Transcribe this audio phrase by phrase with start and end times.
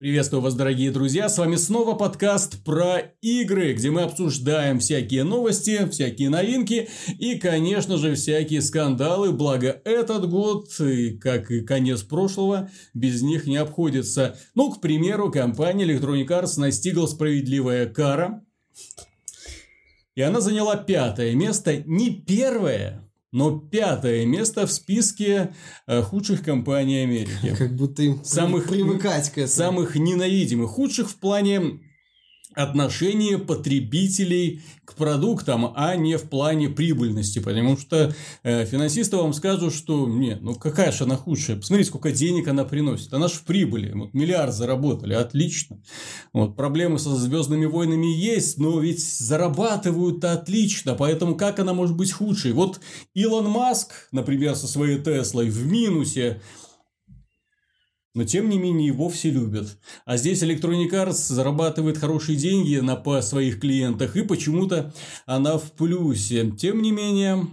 [0.00, 1.28] Приветствую вас, дорогие друзья!
[1.28, 6.88] С вами снова подкаст про игры, где мы обсуждаем всякие новости, всякие новинки
[7.18, 9.30] и, конечно же, всякие скандалы.
[9.30, 10.70] Благо, этот год,
[11.20, 14.38] как и конец прошлого, без них не обходится.
[14.54, 18.42] Ну, к примеру, компания Electronic Arts настигла справедливая кара.
[20.14, 25.54] И она заняла пятое место, не первое, но пятое место в списке
[25.86, 27.54] э, худших компаний Америки.
[27.58, 29.48] Как будто им самых, привыкать к этому.
[29.48, 30.70] Самых ненавидимых.
[30.70, 31.80] Худших в плане
[32.54, 37.38] отношение потребителей к продуктам, а не в плане прибыльности.
[37.38, 41.56] Потому что э, финансисты вам скажут, что нет, ну какая же она худшая.
[41.56, 43.12] Посмотрите, сколько денег она приносит.
[43.14, 43.92] Она же в прибыли.
[43.92, 45.80] Вот миллиард заработали, отлично.
[46.32, 50.94] Вот, проблемы со звездными войнами есть, но ведь зарабатывают-то отлично.
[50.94, 52.52] Поэтому как она может быть худшей?
[52.52, 52.80] Вот
[53.14, 56.40] Илон Маск, например, со своей Теслой в минусе
[58.14, 59.78] но тем не менее его все любят.
[60.04, 64.92] А здесь Electronic Arts зарабатывает хорошие деньги на по своих клиентах, и почему-то
[65.26, 66.50] она в плюсе.
[66.58, 67.46] Тем не менее,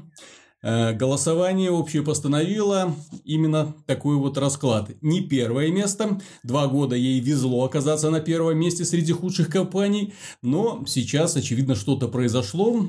[0.63, 4.89] э, голосование общее постановило именно такой вот расклад.
[5.01, 10.83] Не первое место, два года ей везло оказаться на первом месте среди худших компаний, но
[10.87, 12.87] сейчас, очевидно, что-то произошло,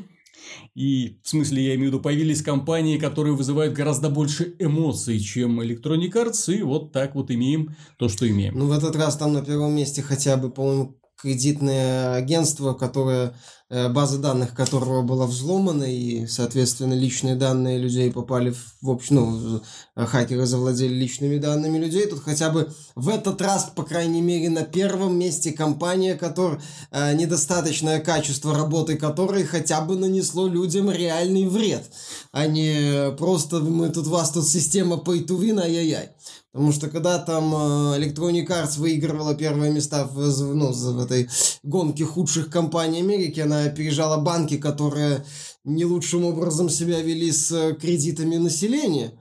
[0.75, 5.61] и, в смысле, я имею в виду, появились компании, которые вызывают гораздо больше эмоций, чем
[5.61, 8.59] Electronic Arts, и вот так вот имеем то, что имеем.
[8.59, 13.35] Ну, в этот раз там на первом месте хотя бы, по-моему, кредитное агентство, которое
[13.71, 19.61] база данных которого была взломана, и, соответственно, личные данные людей попали в, в общем, ну,
[19.95, 22.07] хакеры завладели личными данными людей.
[22.07, 27.15] Тут хотя бы в этот раз, по крайней мере, на первом месте компания, которая э,
[27.15, 31.85] недостаточное качество работы которой хотя бы нанесло людям реальный вред,
[32.33, 36.11] а не просто мы тут, вас тут система pay to win, ай-яй-яй.
[36.59, 41.29] Потому что когда там э, Electronic Arts выигрывала первые места в, ну, в этой
[41.63, 45.25] гонке худших компаний Америки, она опережала банки, которые
[45.63, 49.13] не лучшим образом себя вели с э, кредитами населения.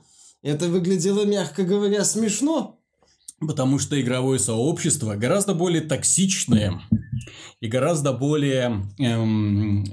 [0.41, 2.79] Это выглядело, мягко говоря, смешно.
[3.39, 6.81] Потому что игровое сообщество гораздо более токсичное
[7.59, 9.85] и гораздо более эм,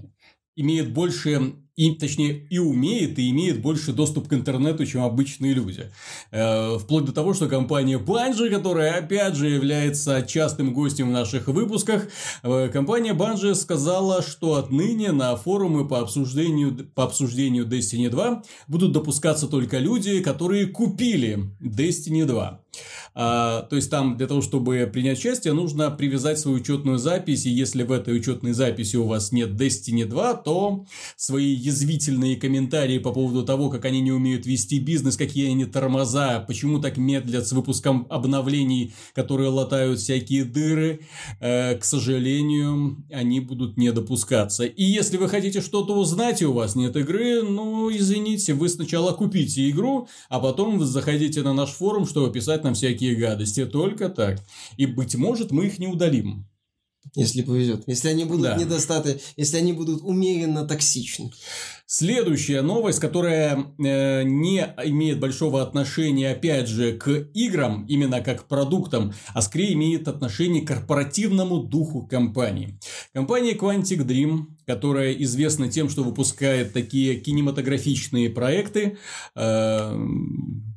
[0.57, 5.91] имеет больше и, точнее, и умеет, и имеет больше доступ к интернету, чем обычные люди.
[6.31, 11.49] Э, вплоть до того, что компания Bungie, которая, опять же, является частым гостем в наших
[11.49, 12.09] выпусках,
[12.43, 18.93] э, компания Bungie сказала, что отныне на форумы по обсуждению, по обсуждению Destiny 2 будут
[18.93, 22.64] допускаться только люди, которые купили Destiny 2.
[23.15, 27.51] А, то есть там для того, чтобы принять участие, нужно привязать свою учетную запись, и
[27.51, 30.85] если в этой учетной записи у вас нет Destiny 2, то
[31.17, 36.41] свои язвительные комментарии по поводу того, как они не умеют вести бизнес, какие они тормоза,
[36.41, 41.01] почему так медлят с выпуском обновлений, которые латают всякие дыры,
[41.41, 44.65] э, к сожалению, они будут не допускаться.
[44.65, 49.13] И если вы хотите что-то узнать, и у вас нет игры, ну, извините, вы сначала
[49.13, 54.41] купите игру, а потом заходите на наш форум, чтобы писать нам всякие гадости, только так.
[54.77, 56.47] И, быть может, мы их не удалим.
[57.15, 57.85] Если повезет.
[57.87, 58.57] Если они будут да.
[58.57, 61.31] недостаточно, если они будут умеренно токсичны.
[61.87, 68.49] Следующая новость, которая э, не имеет большого отношения, опять же, к играм, именно как к
[68.49, 72.81] продуктам, а скорее имеет отношение к корпоративному духу компании.
[73.13, 78.97] Компания Quantic Dream, которая известна тем, что выпускает такие кинематографичные проекты,
[79.37, 79.41] э,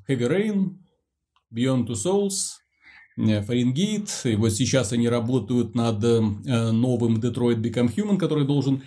[0.07, 0.77] Heavy Rain,
[1.53, 2.59] Beyond Two Souls,
[3.17, 4.09] Фаренгейт.
[4.25, 6.19] И вот сейчас они работают над э,
[6.71, 8.83] новым Detroit Become Human, который должен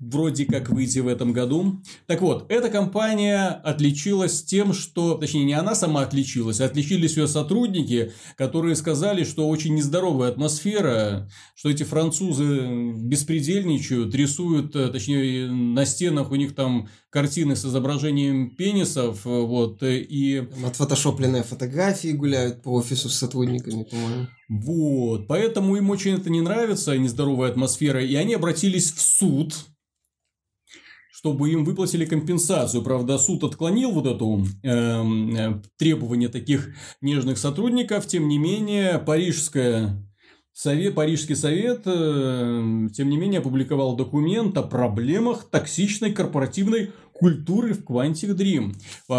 [0.00, 1.82] вроде как выйти в этом году.
[2.06, 5.14] Так вот, эта компания отличилась тем, что...
[5.14, 11.28] Точнее, не она сама отличилась, а отличились ее сотрудники, которые сказали, что очень нездоровая атмосфера,
[11.54, 18.50] что эти французы беспредельничают, рисуют, э, точнее, на стенах у них там картины с изображением
[18.56, 20.48] пенисов, вот, и...
[20.64, 24.26] Отфотошопленные фотографии гуляют по офису с сотрудниками, по-моему.
[24.48, 29.54] Вот, поэтому им очень это не нравится, нездоровая атмосфера, и они обратились в суд,
[31.20, 32.82] чтобы им выплатили компенсацию.
[32.82, 34.24] Правда, суд отклонил вот это
[34.62, 36.70] эм, э, требование таких
[37.02, 38.06] нежных сотрудников.
[38.06, 40.02] Тем не менее, Парижская
[40.54, 47.84] Совет, Парижский совет, э, тем не менее, опубликовал документ о проблемах токсичной корпоративной культуры в
[47.84, 48.74] Quantic Dream,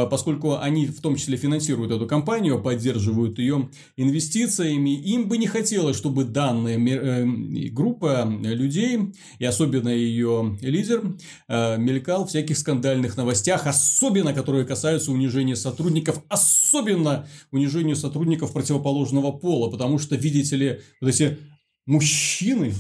[0.10, 5.96] поскольку они в том числе финансируют эту компанию, поддерживают ее инвестициями, им бы не хотелось,
[5.96, 7.26] чтобы данная э,
[7.70, 11.16] группа людей, и особенно ее лидер,
[11.48, 19.32] э, мелькал в всяких скандальных новостях, особенно которые касаются унижения сотрудников, особенно унижения сотрудников противоположного
[19.32, 21.38] пола, потому что, видите ли, вот эти
[21.86, 22.74] мужчины,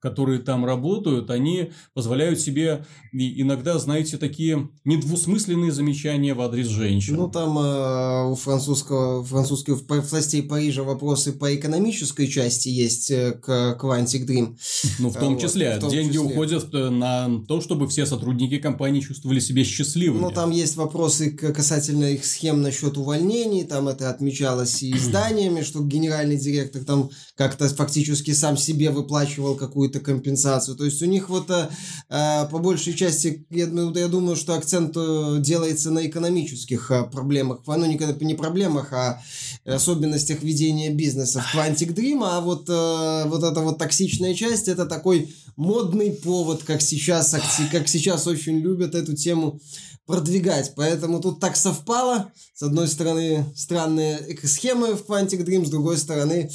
[0.00, 7.16] которые там работают, они позволяют себе иногда, знаете, такие недвусмысленные замечания в адрес женщин.
[7.16, 13.78] Ну, там э, у французского, французских властей Парижа вопросы по экономической части есть э, к
[13.80, 14.56] Quantic Dream.
[14.98, 15.76] Ну, в том вот, числе.
[15.76, 16.26] В том Деньги числе.
[16.26, 20.20] уходят э, на то, чтобы все сотрудники компании чувствовали себя счастливыми.
[20.20, 25.82] Ну, там есть вопросы касательно их схем насчет увольнений, там это отмечалось и изданиями, что
[25.82, 30.76] генеральный директор там как-то фактически сам себе выплачивал какую-то компенсацию.
[30.76, 31.68] То есть у них вот э,
[32.08, 37.60] э по большей части, я, я думаю, что акцент э, делается на экономических проблемах.
[37.66, 39.22] Ну, не, не проблемах, а
[39.64, 42.20] особенностях ведения бизнеса в Quantic Dream.
[42.22, 47.34] А вот, вот эта вот токсичная часть, это такой модный повод, как сейчас,
[47.72, 49.60] как сейчас очень любят эту тему
[50.08, 50.72] продвигать.
[50.74, 52.32] Поэтому тут так совпало.
[52.54, 56.50] С одной стороны, странные схемы в Quantic Dream, с другой стороны,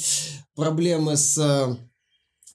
[0.56, 1.78] проблемы с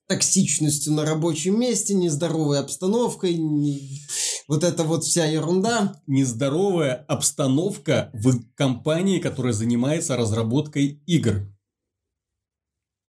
[0.09, 4.01] токсичностью на рабочем месте, нездоровой обстановкой, не...
[4.47, 6.01] вот это вот вся ерунда.
[6.07, 11.47] Нездоровая обстановка в компании, которая занимается разработкой игр.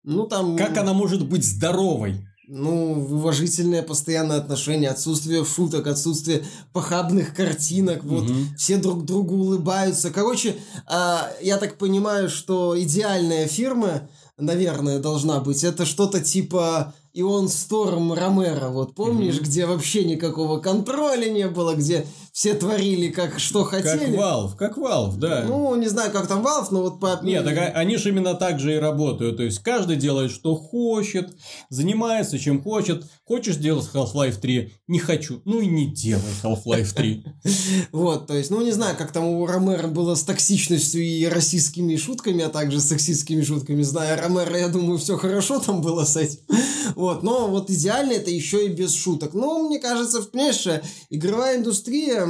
[0.03, 0.57] Ну там...
[0.57, 2.27] Как она может быть здоровой?
[2.49, 8.39] ну, уважительное постоянное отношение, отсутствие шуток, отсутствие похабных картинок, вот, угу.
[8.57, 10.11] все друг другу улыбаются.
[10.11, 10.55] Короче,
[10.89, 15.63] э, я так понимаю, что идеальная фирма, наверное, должна быть.
[15.63, 19.43] Это что-то типа Ион Сторм Ромеро, вот помнишь, mm-hmm.
[19.43, 22.05] где вообще никакого контроля не было, где
[22.37, 23.97] все творили как что хотели.
[23.97, 25.43] Как Valve, как Valve, да.
[25.47, 27.19] Ну, не знаю, как там Valve, но вот по...
[27.23, 29.37] Нет, так они же именно так же и работают.
[29.37, 31.35] То есть, каждый делает, что хочет,
[31.71, 33.05] занимается чем хочет.
[33.25, 34.71] Хочешь делать Half-Life 3?
[34.87, 35.41] Не хочу.
[35.45, 37.25] Ну и не делай Half-Life 3.
[37.91, 41.95] Вот, то есть, ну, не знаю, как там у Ромеро было с токсичностью и расистскими
[41.95, 43.81] шутками, а также с сексистскими шутками.
[43.81, 46.39] Зная Ромеро, я думаю, все хорошо там было с этим.
[46.95, 49.33] Вот, но вот идеально это еще и без шуток.
[49.33, 50.65] Но, мне кажется, понимаешь,
[51.09, 52.26] игровая индустрия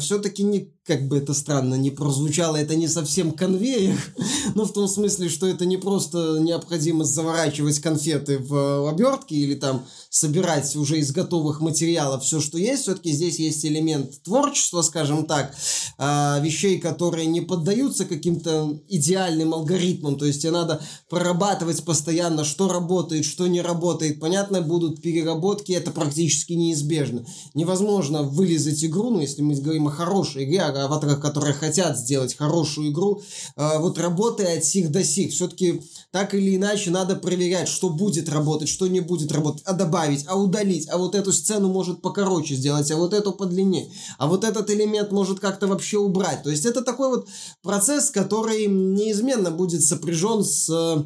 [0.00, 3.98] все-таки не как бы это странно не прозвучало, это не совсем конвейер,
[4.54, 9.84] но в том смысле, что это не просто необходимость заворачивать конфеты в обертки или там
[10.10, 15.54] собирать уже из готовых материалов все, что есть, все-таки здесь есть элемент творчества, скажем так,
[15.98, 22.68] а, вещей, которые не поддаются каким-то идеальным алгоритмам, то есть тебе надо прорабатывать постоянно, что
[22.68, 27.26] работает, что не работает, понятно, будут переработки, это практически неизбежно.
[27.54, 32.90] Невозможно вылезать игру, ну, если мы говорим о хорошей игре, аватарах, которые хотят сделать хорошую
[32.90, 33.22] игру,
[33.56, 35.32] э, вот работая от сих до сих.
[35.32, 40.24] Все-таки так или иначе надо проверять, что будет работать, что не будет работать, а добавить,
[40.26, 44.44] а удалить, а вот эту сцену может покороче сделать, а вот эту подлиннее, а вот
[44.44, 46.42] этот элемент может как-то вообще убрать.
[46.42, 47.28] То есть это такой вот
[47.62, 51.04] процесс, который неизменно будет сопряжен с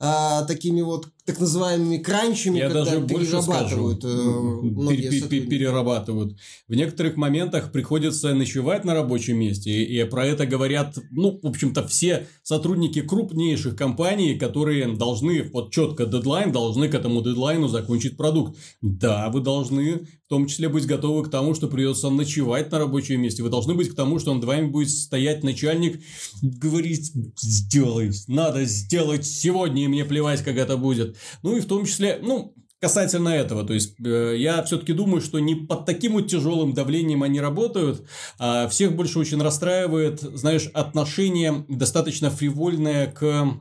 [0.00, 4.00] э, такими вот так называемыми кранчами, Я когда даже перерабатывают.
[4.00, 6.36] Скажу, э, перерабатывают.
[6.66, 11.86] В некоторых моментах приходится ночевать на рабочем месте, и про это говорят, ну, в общем-то,
[11.86, 18.58] все сотрудники крупнейших компаний, которые должны, вот четко дедлайн, должны к этому дедлайну закончить продукт.
[18.80, 23.42] Да, вы должны том числе быть готовы к тому, что придется ночевать на рабочем месте.
[23.42, 26.02] Вы должны быть к тому, что над вами будет стоять начальник,
[26.40, 31.18] говорить, сделай, надо сделать сегодня, и мне плевать, как это будет.
[31.42, 35.38] Ну и в том числе, ну, касательно этого, то есть э, я все-таки думаю, что
[35.38, 38.08] не под таким вот тяжелым давлением они работают,
[38.38, 43.58] а всех больше очень расстраивает, знаешь, отношение достаточно фривольное к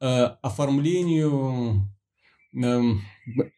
[0.00, 0.06] э,
[0.40, 1.90] оформлению
[2.54, 2.80] э,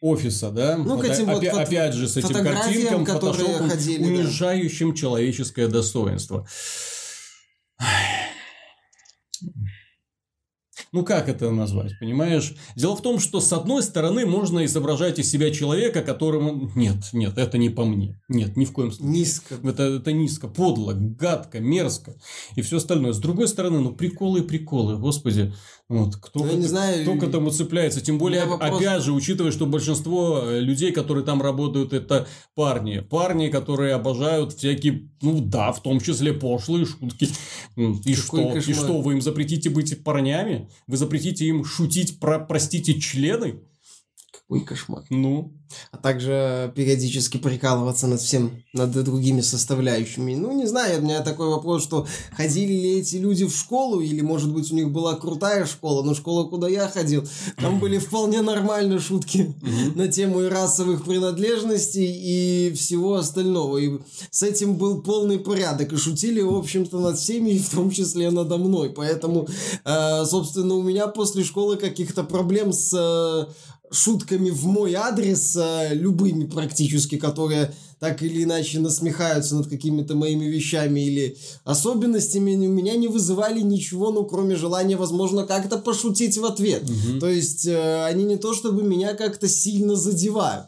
[0.01, 0.77] офиса, да?
[0.77, 4.97] Ну, вот, к этим опять, вот опять же, с этим картинкам, фотошопом, ходили, унижающим да.
[4.97, 6.47] человеческое достоинство.
[10.91, 12.55] Ну, как это назвать, понимаешь?
[12.75, 16.71] Дело в том, что с одной стороны можно изображать из себя человека, которому...
[16.75, 18.19] Нет, нет, это не по мне.
[18.29, 19.13] Нет, ни в коем случае.
[19.13, 19.57] Низко.
[19.63, 22.15] Это, это низко, подло, гадко, мерзко
[22.57, 23.13] и все остальное.
[23.13, 25.53] С другой стороны, ну, приколы и приколы, господи.
[25.89, 28.03] Вот, кто, ну, к, не знаю, кто к этому цепляется?
[28.03, 28.79] Тем более, вопрос...
[28.79, 32.99] опять же, учитывая, что большинство э, людей, которые там работают, это парни.
[32.99, 37.29] Парни, которые обожают всякие, ну да, в том числе пошлые шутки.
[37.77, 38.55] И что?
[38.55, 40.69] И что, вы им запретите быть парнями?
[40.87, 43.61] Вы запретите им шутить про, простите, члены?
[44.49, 45.05] Ой, кошмар.
[45.11, 45.53] Ну?
[45.91, 50.35] А также периодически прикалываться над всем, над другими составляющими.
[50.35, 54.23] Ну, не знаю, у меня такой вопрос, что ходили ли эти люди в школу, или,
[54.23, 57.29] может быть, у них была крутая школа, но школа, куда я ходил,
[57.59, 59.55] там были вполне нормальные шутки
[59.95, 63.77] на тему и расовых принадлежностей, и всего остального.
[63.77, 63.99] И
[64.31, 68.31] с этим был полный порядок, и шутили, в общем-то, над всеми, и в том числе
[68.31, 68.91] надо мной.
[68.91, 69.47] Поэтому,
[69.85, 73.53] э, собственно, у меня после школы каких-то проблем с э,
[73.91, 80.45] шутками в мой адрес, э, любыми практически, которые так или иначе насмехаются над какими-то моими
[80.45, 86.45] вещами или особенностями, у меня не вызывали ничего, ну, кроме желания, возможно, как-то пошутить в
[86.45, 86.85] ответ.
[86.85, 87.19] Угу.
[87.19, 90.67] То есть, э, они не то чтобы меня как-то сильно задевают.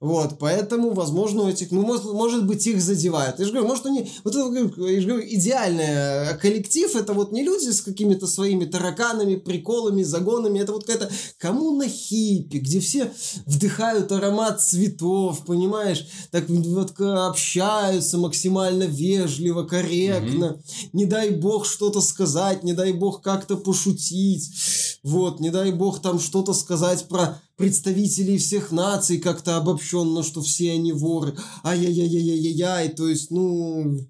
[0.00, 3.38] Вот, поэтому, возможно, у этих, ну, может, может быть, их задевает.
[3.38, 4.46] Я же говорю, может, они, вот это,
[4.88, 10.02] я же говорю, идеальный э, коллектив, это вот не люди с какими-то своими тараканами, приколами,
[10.02, 13.10] загонами, это вот какая-то коммуна хиппи, где все
[13.46, 20.60] вдыхают аромат цветов, понимаешь, так вот общаются максимально вежливо, корректно, mm
[20.92, 24.50] не дай бог что-то сказать, не дай бог как-то пошутить,
[25.02, 30.72] вот, не дай бог там что-то сказать про представителей всех наций как-то обобщенно, что все
[30.72, 31.36] они воры.
[31.62, 32.88] Ай-яй-яй-яй-яй-яй.
[32.88, 34.00] То есть, ну,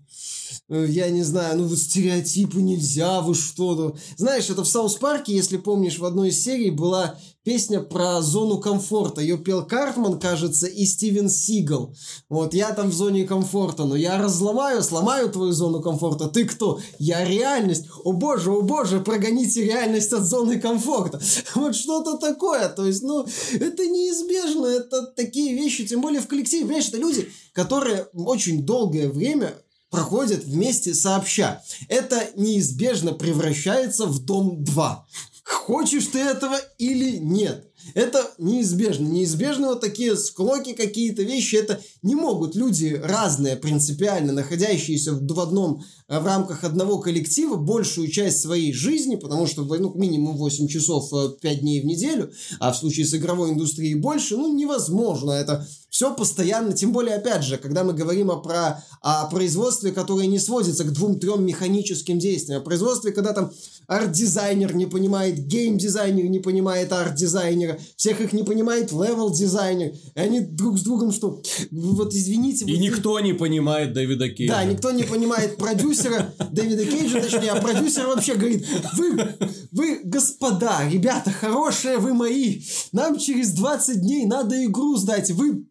[0.71, 3.97] я не знаю, ну вот стереотипы нельзя, вы что-то.
[4.17, 8.59] Знаешь, это в Саус Парке, если помнишь, в одной из серий была песня про зону
[8.59, 9.21] комфорта.
[9.21, 11.95] Ее пел Картман, кажется, и Стивен Сигал.
[12.29, 16.29] Вот, я там в зоне комфорта, но я разломаю, сломаю твою зону комфорта.
[16.29, 16.81] Ты кто?
[16.99, 17.87] Я реальность.
[18.05, 21.21] О боже, о боже, прогоните реальность от зоны комфорта.
[21.55, 22.69] Вот что-то такое.
[22.69, 24.67] То есть, ну, это неизбежно.
[24.67, 26.65] Это такие вещи, тем более в коллективе.
[26.65, 29.55] Понимаешь, это люди, которые очень долгое время
[29.91, 31.63] проходят вместе сообща.
[31.89, 35.07] Это неизбежно превращается в дом 2.
[35.45, 37.70] Хочешь ты этого или нет?
[37.95, 39.07] Это неизбежно.
[39.07, 41.57] Неизбежно вот такие склоки, какие-то вещи.
[41.57, 48.09] Это не могут люди разные, принципиально находящиеся в одном Э, в рамках одного коллектива большую
[48.09, 52.73] часть своей жизни, потому что ну, минимум 8 часов 5 э, дней в неделю, а
[52.73, 55.31] в случае с игровой индустрией больше, ну, невозможно.
[55.31, 60.27] Это все постоянно, тем более, опять же, когда мы говорим о, про, о производстве, которое
[60.27, 63.53] не сводится к двум-трем механическим действиям, о производстве, когда там
[63.91, 70.79] арт-дизайнер не понимает, гейм-дизайнер не понимает арт-дизайнера, всех их не понимает левел-дизайнер, и они друг
[70.79, 71.43] с другом что?
[71.71, 72.65] Вот извините.
[72.65, 74.55] И вот никто не понимает Дэвида Кейджа.
[74.55, 78.67] Да, никто не понимает продюсера, продюсера Дэвида Кейджа, точнее, а продюсер вообще говорит,
[78.97, 79.37] вы,
[79.73, 85.65] вы, господа, ребята, хорошие вы мои, нам через 20 дней надо игру сдать, вы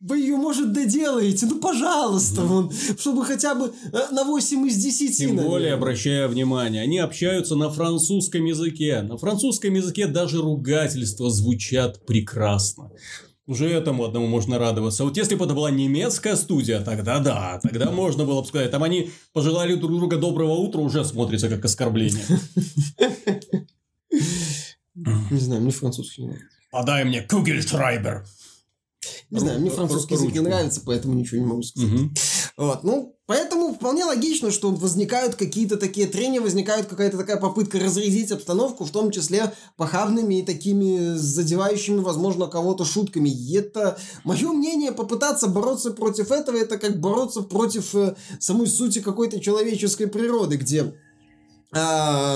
[0.00, 5.16] вы ее, может, доделаете, ну, пожалуйста, вон, чтобы хотя бы э, на 8 из 10.
[5.16, 5.50] Тем наверное.
[5.50, 9.02] более, обращая внимание, они общаются на французском языке.
[9.02, 12.90] На французском языке даже ругательства звучат прекрасно.
[13.46, 15.04] Уже этому одному можно радоваться.
[15.04, 18.72] Вот если бы это была немецкая студия, тогда да, тогда можно было бы сказать.
[18.72, 22.24] Там они пожелали друг друга доброго утра, уже смотрится как оскорбление.
[25.30, 26.38] Не знаю, мне французский не.
[26.72, 28.24] Подай мне Кугельшрайбер.
[29.30, 31.90] Не знаю, мне французский язык не нравится, поэтому ничего не могу сказать.
[32.56, 38.30] Вот, ну, Поэтому вполне логично, что возникают какие-то такие трения, возникает какая-то такая попытка разрядить
[38.30, 43.28] обстановку, в том числе похабными и такими задевающими, возможно, кого-то шутками.
[43.28, 49.00] И это мое мнение, попытаться бороться против этого, это как бороться против э, самой сути
[49.00, 50.94] какой-то человеческой природы, где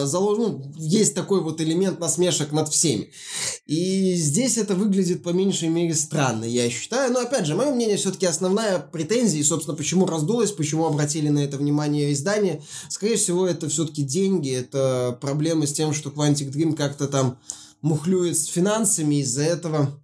[0.06, 3.10] заложен, ну, есть такой вот элемент насмешек над всеми.
[3.66, 7.12] И здесь это выглядит по меньшей мере странно, я считаю.
[7.12, 11.40] Но опять же, мое мнение все-таки основная претензия, и, собственно, почему раздулось, почему обратили на
[11.40, 16.74] это внимание издание, скорее всего, это все-таки деньги, это проблемы с тем, что Quantic Dream
[16.74, 17.38] как-то там
[17.82, 19.99] мухлюет с финансами, из-за этого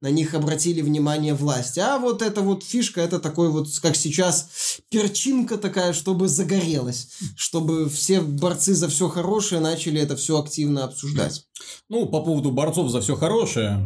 [0.00, 1.80] на них обратили внимание власти.
[1.80, 7.88] А вот эта вот фишка, это такой вот, как сейчас, перчинка такая, чтобы загорелась, чтобы
[7.88, 11.46] все борцы за все хорошее начали это все активно обсуждать.
[11.88, 13.80] Ну, по поводу борцов за все хорошее,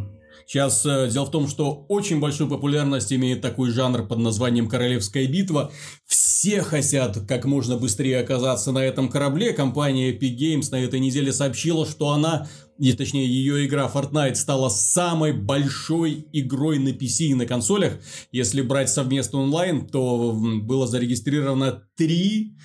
[0.51, 5.25] Сейчас э, дело в том, что очень большую популярность имеет такой жанр под названием «Королевская
[5.25, 5.71] битва».
[6.05, 9.53] Все хотят как можно быстрее оказаться на этом корабле.
[9.53, 12.49] Компания Epic Games на этой неделе сообщила, что она
[12.81, 17.99] и точнее ее игра Fortnite стала самой большой игрой на PC и на консолях.
[18.31, 22.57] Если брать совместный онлайн, то было зарегистрировано 3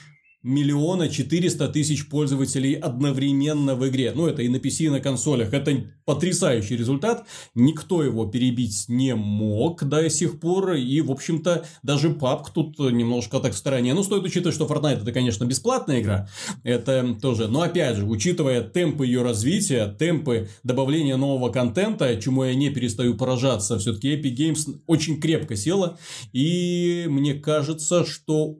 [0.46, 4.12] миллиона четыреста тысяч пользователей одновременно в игре.
[4.14, 5.52] Ну, это и на PC, и на консолях.
[5.52, 7.26] Это потрясающий результат.
[7.56, 10.74] Никто его перебить не мог до сих пор.
[10.74, 13.92] И, в общем-то, даже PUBG тут немножко так в стороне.
[13.92, 16.28] Ну, стоит учитывать, что Fortnite это, конечно, бесплатная игра.
[16.62, 17.48] Это тоже.
[17.48, 23.16] Но, опять же, учитывая темпы ее развития, темпы добавления нового контента, чему я не перестаю
[23.16, 25.98] поражаться, все-таки Epic Games очень крепко села.
[26.32, 28.58] И мне кажется, что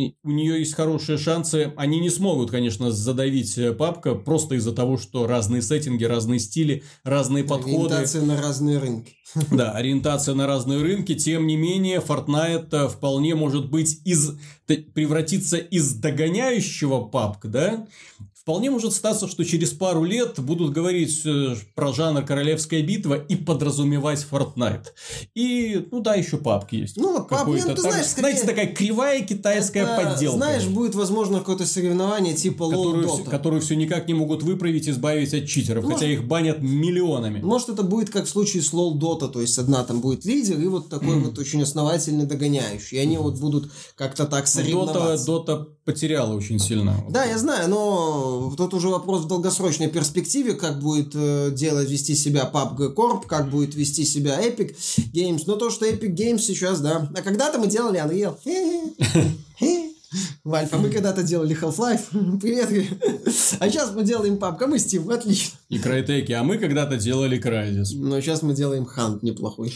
[0.00, 1.72] и у нее есть хорошие шансы.
[1.76, 6.82] Они не смогут, конечно, задавить э, папка просто из-за того, что разные сеттинги, разные стили,
[7.04, 7.94] разные подходы.
[7.94, 9.14] Ориентация на разные рынки.
[9.50, 11.14] Да, ориентация на разные рынки.
[11.14, 14.32] Тем не менее, Fortnite э, вполне может быть из
[14.94, 17.86] превратиться из догоняющего папка, да,
[18.50, 23.36] Вполне может статься, что через пару лет будут говорить э, про жанр Королевская битва и
[23.36, 24.86] подразумевать Fortnite.
[25.36, 26.96] И, ну да, еще папки есть.
[26.96, 28.32] Ну, пап, нет, ну, ты знаешь, скорее...
[28.32, 30.36] Знаете, такая кривая китайская это, подделка.
[30.36, 33.30] Знаешь, будет, возможно, какое-то соревнование типа которую, Dota.
[33.30, 37.40] Которую все никак не могут выправить, избавить от читеров, может, хотя их банят миллионами.
[37.40, 40.58] Может, это будет как в случае с LoL Dota, то есть одна там будет лидер
[40.58, 42.96] и вот такой вот очень основательный догоняющий.
[42.96, 45.30] И они вот будут как-то так соревноваться.
[45.30, 47.04] Dota, Dota потеряла очень сильно.
[47.08, 52.14] Да, я знаю, но тут уже вопрос в долгосрочной перспективе, как будет э, делать, вести
[52.14, 54.76] себя PUBG Corp, как будет вести себя Epic
[55.12, 55.42] Games.
[55.46, 57.10] Но то, что Epic Games сейчас, да.
[57.16, 58.36] А когда-то мы делали Unreal.
[60.44, 62.38] Вальфа, мы когда-то делали Half-Life.
[62.40, 62.68] Привет.
[63.60, 65.12] А сейчас мы делаем PUBG, а мы Steam.
[65.12, 65.56] Отлично.
[65.68, 67.96] И Crytek, а мы когда-то делали Crysis.
[67.96, 69.72] Но сейчас мы делаем Hunt неплохой.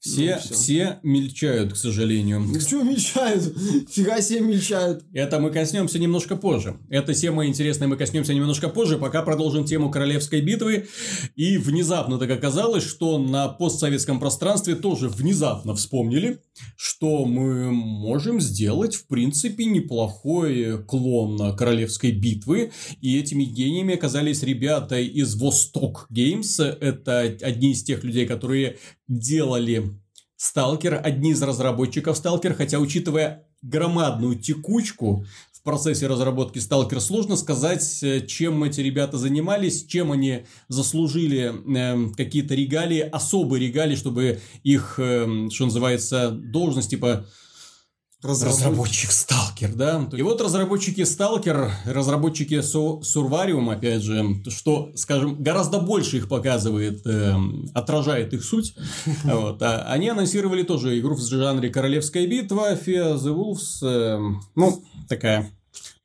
[0.00, 0.54] Все, ну, все.
[0.54, 2.42] все мельчают, к сожалению.
[2.58, 3.54] Что мельчают?
[3.90, 5.04] Фига себе мельчают.
[5.12, 6.78] Это мы коснемся немножко позже.
[6.88, 10.88] Эта тема интересная, мы коснемся немножко позже, пока продолжим тему Королевской битвы.
[11.36, 16.40] И внезапно так оказалось, что на постсоветском пространстве тоже внезапно вспомнили,
[16.76, 22.72] что мы можем сделать, в принципе, неплохой клон Королевской битвы.
[23.02, 26.62] И этими гениями оказались ребята из Восток Games.
[26.62, 28.78] Это одни из тех людей, которые
[29.10, 29.99] делали
[30.40, 38.02] Сталкер, одни из разработчиков Сталкер, хотя учитывая громадную текучку в процессе разработки Сталкер, сложно сказать,
[38.02, 44.94] э, чем эти ребята занимались, чем они заслужили э, какие-то регалии, особые регалии, чтобы их,
[44.96, 47.26] э, что называется, должность, типа
[48.22, 50.06] Разработчик Сталкер, да.
[50.12, 57.34] И вот разработчики Сталкер, разработчики Сурвариум, опять же, что, скажем, гораздо больше их показывает, э,
[57.74, 58.74] отражает их суть.
[59.24, 59.62] Вот.
[59.62, 63.86] А они анонсировали тоже игру в жанре Королевская битва, Fear the Wolves.
[63.86, 64.18] Э,
[64.54, 65.50] ну, такая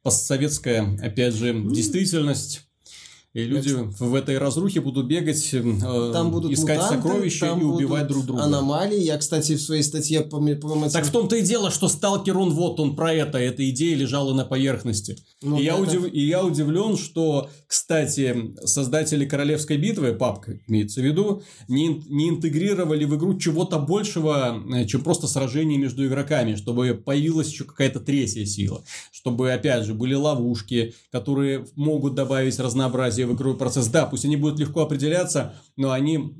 [0.01, 2.64] постсоветская, опять же, действительность.
[3.35, 7.65] И люди в этой разрухе будут бегать, э, там будут искать мутанты, сокровища там и
[7.65, 8.43] убивать друг друга.
[8.43, 8.97] Аномалии.
[8.97, 12.51] Я, кстати, в своей статье по, по Так в том-то и дело, что Сталкер, он
[12.51, 13.37] вот он про это.
[13.37, 15.17] Эта идея лежала на поверхности.
[15.41, 16.05] Ну, и, я удив...
[16.09, 23.03] и я удивлен, что, кстати, создатели Королевской битвы, папка имеется в виду, не, не интегрировали
[23.03, 28.45] в игру чего-то большего, э, чем просто сражение между игроками, чтобы появилась еще какая-то третья
[28.45, 28.85] сила.
[29.11, 33.87] Чтобы, опять же, были ловушки, которые могут добавить разнообразие в игровой процесс.
[33.87, 36.33] Да, пусть они будут легко определяться, но они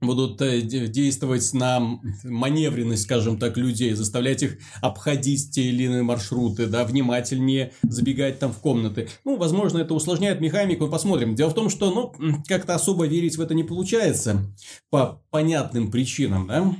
[0.00, 6.66] будут э, действовать на маневренность, скажем так, людей, заставлять их обходить те или иные маршруты,
[6.66, 9.08] да, внимательнее забегать там в комнаты.
[9.24, 11.34] Ну, возможно, это усложняет механику, посмотрим.
[11.34, 14.44] Дело в том, что, ну, как-то особо верить в это не получается
[14.90, 16.76] по понятным причинам, да.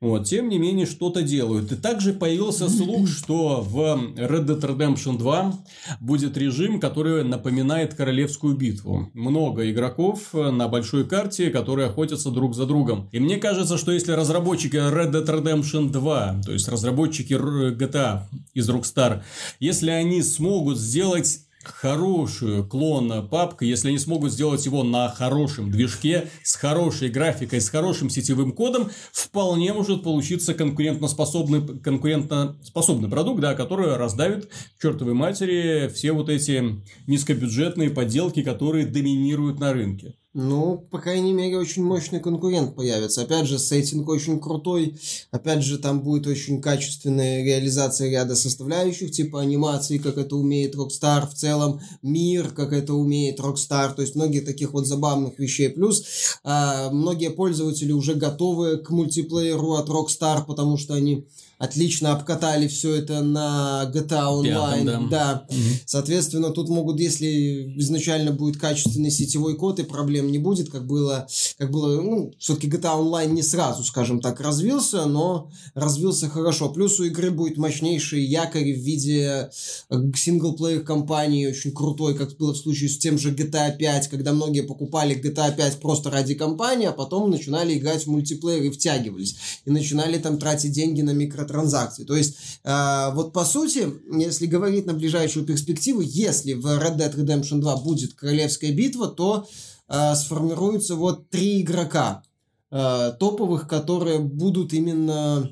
[0.00, 1.72] Вот, тем не менее, что-то делают.
[1.72, 3.78] И также появился слух, что в
[4.16, 5.58] Red Dead Redemption 2
[5.98, 9.10] будет режим, который напоминает королевскую битву.
[9.12, 13.08] Много игроков на большой карте, которые охотятся друг за другом.
[13.10, 18.20] И мне кажется, что если разработчики Red Dead Redemption 2, то есть разработчики GTA
[18.54, 19.22] из Rockstar,
[19.58, 26.28] если они смогут сделать хорошую клон папка, если они смогут сделать его на хорошем движке,
[26.42, 33.96] с хорошей графикой, с хорошим сетевым кодом, вполне может получиться конкурентоспособный, конкурентоспособный продукт, да, который
[33.96, 40.14] раздавит чертовой матери все вот эти низкобюджетные подделки, которые доминируют на рынке.
[40.40, 43.22] Ну, по крайней мере, очень мощный конкурент появится.
[43.22, 44.96] Опять же, сеттинг очень крутой.
[45.32, 51.28] Опять же, там будет очень качественная реализация ряда составляющих, типа анимации, как это умеет Rockstar,
[51.28, 53.92] в целом мир, как это умеет Rockstar.
[53.96, 55.70] То есть, многие таких вот забавных вещей.
[55.70, 56.04] Плюс,
[56.44, 61.26] а, многие пользователи уже готовы к мультиплееру от Rockstar, потому что они
[61.58, 64.84] отлично обкатали все это на GTA Online.
[64.84, 65.46] Пятом, да.
[65.50, 65.60] Мгм.
[65.86, 71.26] Соответственно, тут могут, если изначально будет качественный сетевой код и проблем не будет, как было,
[71.58, 76.68] как было, ну, все-таки GTA Online не сразу, скажем так, развился, но развился хорошо.
[76.70, 79.50] Плюс у игры будет мощнейший якорь в виде
[79.90, 84.32] э, синглплеер компании, очень крутой, как было в случае с тем же GTA 5, когда
[84.32, 89.36] многие покупали GTA 5 просто ради компании, а потом начинали играть в мультиплеер и втягивались.
[89.64, 91.10] И начинали там тратить деньги на
[91.48, 92.04] микротранзакции.
[92.04, 97.14] То есть, э, вот по сути, если говорить на ближайшую перспективу, если в Red Dead
[97.14, 99.46] Redemption 2 будет королевская битва, то
[99.88, 102.22] э, сформируются вот три игрока
[102.70, 105.50] э, топовых, которые будут именно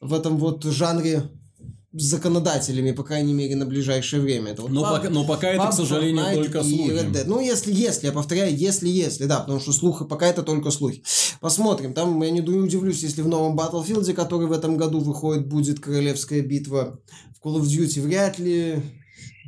[0.00, 1.30] в этом вот жанре
[2.02, 4.52] законодателями, по крайней мере, на ближайшее время.
[4.52, 6.90] Это вот Но, PUBG, пока, но пока это, к сожалению, Fortnite только слухи.
[6.90, 7.24] Red Dead.
[7.26, 11.02] Ну, если, если, я повторяю, если, если, да, потому что слухи, пока это только слухи.
[11.40, 11.94] Посмотрим.
[11.94, 16.40] Там я не удивлюсь, если в новом Battlefield, который в этом году выходит, будет королевская
[16.40, 16.98] битва.
[17.40, 18.82] В Call of Duty вряд ли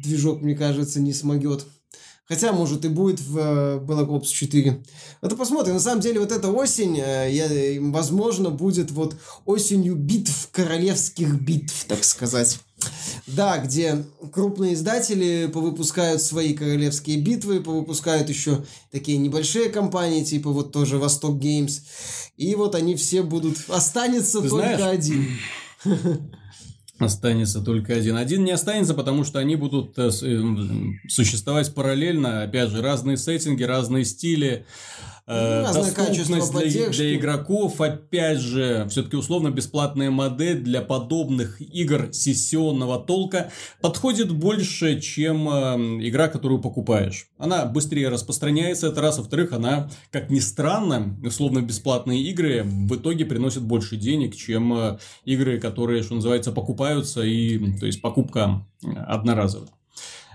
[0.02, 1.66] движок, мне кажется, не смогет.
[2.28, 4.82] Хотя, может, и будет в э, Black Ops 4.
[5.20, 5.74] Это посмотрим.
[5.74, 11.40] На самом деле, вот эта осень, э, я, э, возможно, будет вот осенью битв, королевских
[11.40, 12.58] битв, так сказать.
[13.28, 20.72] Да, где крупные издатели повыпускают свои королевские битвы, повыпускают еще такие небольшие компании, типа вот
[20.72, 21.80] тоже Восток Геймс.
[22.36, 23.56] И вот они все будут...
[23.68, 25.26] Останется Ты только знаешь, один.
[26.98, 28.16] Останется только один.
[28.16, 30.42] Один не останется, потому что они будут э, э,
[31.08, 32.42] существовать параллельно.
[32.42, 34.64] Опять же, разные сеттинги, разные стили.
[35.26, 41.60] Э, Ну, разное доступность для, для игроков, опять же, все-таки условно бесплатная модель для подобных
[41.60, 47.28] игр сессионного толка подходит больше, чем э, игра, которую покупаешь.
[47.38, 49.18] Она быстрее распространяется, это раз.
[49.18, 54.98] Во-вторых, она, как ни странно, условно бесплатные игры в итоге приносят больше денег, чем э,
[55.24, 59.68] игры, которые, что называется, покупаются, и, то есть покупка э, одноразовая.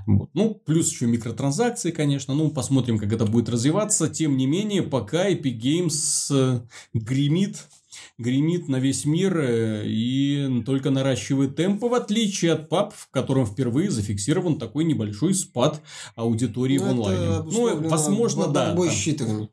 [0.06, 0.30] Вот.
[0.34, 2.34] Ну, плюс еще микротранзакции, конечно.
[2.34, 4.10] Ну, посмотрим, как это будет развиваться.
[4.10, 6.62] Тем не менее, пока Epic Games э,
[6.94, 7.68] гремит,
[8.18, 13.46] гремит на весь мир э, и только наращивает темпы, в отличие от PUBG, в котором
[13.46, 15.82] впервые зафиксирован такой небольшой спад
[16.16, 17.52] аудитории в Ну, это онлайне.
[17.52, 18.68] Ну, возможно, да.
[18.68, 18.76] там.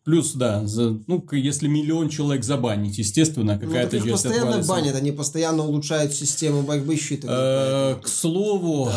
[0.04, 4.72] Плюс, да, за- ну, если миллион человек забанить, естественно, Ну, какая-то их часть постоянно отвалится.
[4.72, 7.24] банят, они постоянно улучшают систему борьбы с.
[7.28, 8.90] Э, К слову,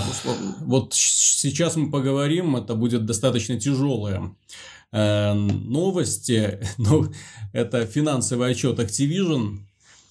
[0.62, 4.36] вот сейчас мы поговорим, это будет достаточно тяжелая
[4.92, 6.60] э, новости.
[6.78, 7.12] Ну,
[7.54, 9.60] это финансовый отчет Activision.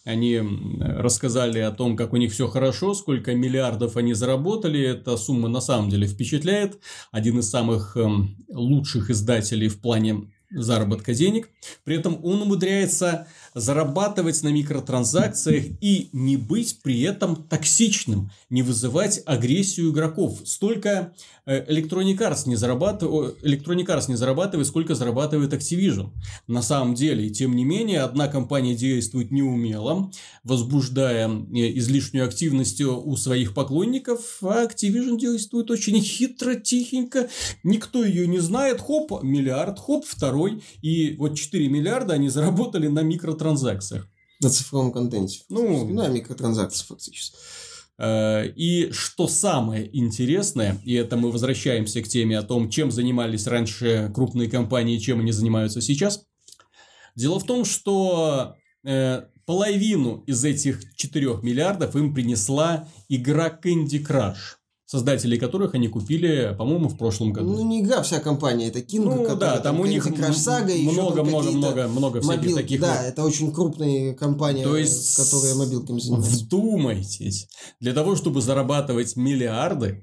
[0.05, 0.41] Они
[0.81, 4.81] рассказали о том, как у них все хорошо, сколько миллиардов они заработали.
[4.81, 6.79] Эта сумма на самом деле впечатляет.
[7.13, 11.49] Один из самых эм, лучших издателей в плане заработка денег.
[11.85, 19.23] При этом он умудряется зарабатывать на микротранзакциях и не быть при этом токсичным, не вызывать
[19.27, 20.41] агрессию игроков.
[20.45, 21.13] Столько
[21.47, 26.11] э, Electronic Arts не зарабатывает, Electronic Arts не зарабатывает, сколько зарабатывает Activision.
[26.47, 30.11] На самом деле, тем не менее, одна компания действует неумело,
[30.45, 37.29] возбуждая э, излишнюю активность у своих поклонников, а Activision действует очень хитро, тихенько,
[37.63, 43.01] никто ее не знает, хоп, миллиард, хоп, второй, и вот 4 миллиарда они заработали на
[43.01, 43.40] микротранзакциях.
[44.41, 45.43] На цифровом контенте.
[45.49, 47.37] Ну, да, микротранзакции фактически.
[47.99, 53.47] Э, И что самое интересное, и это мы возвращаемся к теме о том, чем занимались
[53.47, 56.25] раньше крупные компании, чем они занимаются сейчас.
[57.15, 64.57] Дело в том, что э, половину из этих 4 миллиардов им принесла игра Candy Crush,
[64.91, 67.49] создатели которых они купили, по-моему, в прошлом году.
[67.49, 68.67] Ну, не игра, вся компания.
[68.67, 72.63] Это King, Ну, которая да, там у них там много, какие-то много, много всяких мобилки.
[72.63, 76.45] таких Да, вот это очень крупная компания, То есть которая мобилками занимается.
[76.45, 77.47] Вдумайтесь.
[77.79, 80.03] Для того, чтобы зарабатывать миллиарды,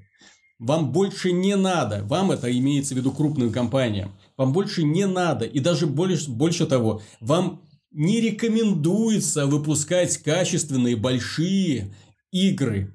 [0.58, 5.44] вам больше не надо, вам это имеется в виду крупным компаниям, вам больше не надо,
[5.44, 7.60] и даже больше, больше того, вам
[7.92, 11.94] не рекомендуется выпускать качественные большие
[12.32, 12.94] игры,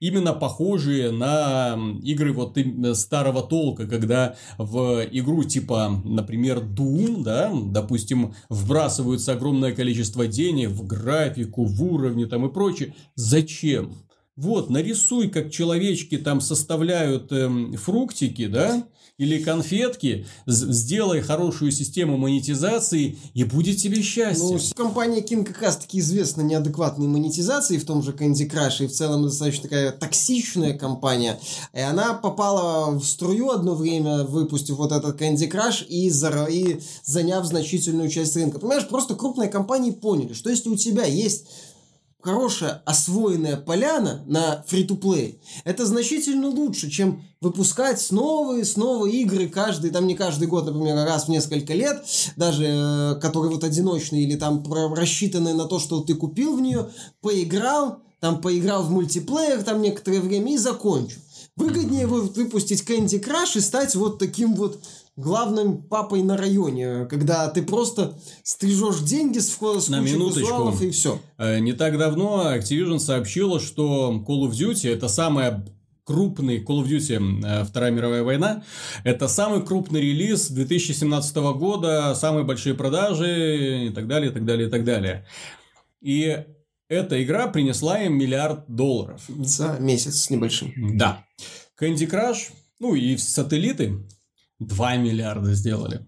[0.00, 7.52] именно похожие на игры вот именно старого толка, когда в игру типа, например, Doom, да,
[7.52, 12.94] допустим, вбрасываются огромное количество денег в графику, в уровни там и прочее.
[13.14, 13.94] Зачем?
[14.36, 18.84] Вот, нарисуй, как человечки там составляют эм, фруктики, да,
[19.18, 24.44] или конфетки, сделай хорошую систему монетизации, и будет тебе счастье.
[24.44, 28.86] Ну, компания King как раз таки известна неадекватной монетизацией в том же Candy Crush, и
[28.86, 31.40] в целом достаточно такая токсичная компания.
[31.74, 36.80] И она попала в струю одно время, выпустив вот этот Candy Crush и, зара- и
[37.04, 38.60] заняв значительную часть рынка.
[38.60, 41.46] Понимаешь, просто крупные компании поняли, что если у тебя есть
[42.28, 49.90] хорошая освоенная поляна на фри-то-плей, это значительно лучше, чем выпускать снова и снова игры каждый,
[49.90, 52.04] там не каждый год, например, раз в несколько лет,
[52.36, 54.62] даже э, которые вот одиночные или там
[54.92, 56.90] рассчитанные на то, что ты купил в нее,
[57.22, 61.16] поиграл, там поиграл в мультиплеер там некоторое время и закончу.
[61.56, 64.80] Выгоднее выпустить Candy Crush и стать вот таким вот
[65.18, 70.72] главным папой на районе, когда ты просто стрижешь деньги с, с на минуточку.
[70.80, 71.20] и все.
[71.36, 75.66] Э, не так давно Activision сообщила, что Call of Duty это самая
[76.04, 78.62] крупный Call of Duty э, Вторая мировая война.
[79.02, 84.68] Это самый крупный релиз 2017 года, самые большие продажи и так далее, и так далее,
[84.68, 85.26] и так далее.
[86.00, 86.44] И
[86.88, 89.22] эта игра принесла им миллиард долларов.
[89.28, 90.96] За месяц с небольшим.
[90.96, 91.24] Да.
[91.80, 93.98] Candy Crush, ну и сателлиты
[94.60, 96.06] 2 миллиарда сделали.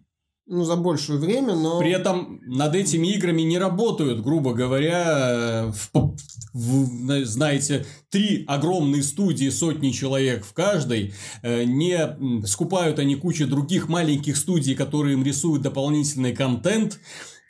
[0.53, 1.79] Ну, за большее время, но...
[1.79, 6.17] При этом над этими играми не работают, грубо говоря, в,
[6.53, 11.15] в, знаете, три огромные студии, сотни человек в каждой.
[11.43, 16.99] Э, не скупают они кучу других маленьких студий, которые им рисуют дополнительный контент.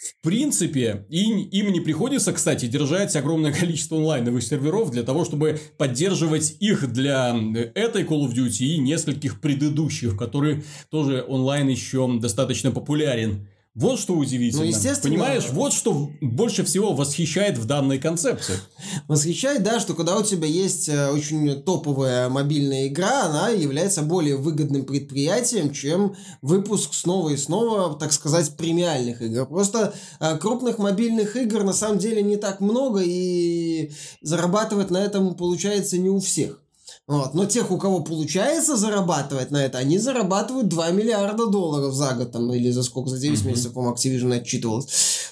[0.00, 5.60] В принципе, и, им не приходится, кстати, держать огромное количество онлайновых серверов для того, чтобы
[5.76, 7.36] поддерживать их для
[7.74, 13.46] этой Call of Duty и нескольких предыдущих, которые тоже онлайн еще достаточно популярен.
[13.76, 14.64] Вот что удивительно.
[14.64, 15.14] Ну, естественно.
[15.14, 18.54] Понимаешь, вот что больше всего восхищает в данной концепции.
[19.06, 24.37] Восхищает, да, что когда у тебя есть э, очень топовая мобильная игра, она является более
[24.37, 29.46] выгодным предприятием, чем выпуск снова и снова, так сказать, премиальных игр.
[29.46, 35.37] Просто э, крупных мобильных игр на самом деле не так много, и зарабатывать на этом
[35.37, 36.61] получается не у всех.
[37.10, 37.34] Вот.
[37.34, 42.30] Но тех, у кого получается зарабатывать на это, они зарабатывают 2 миллиарда долларов за год,
[42.30, 43.46] там, или за сколько, за 9 mm-hmm.
[43.48, 44.86] месяцев, по-моему, Activision отчитывалось.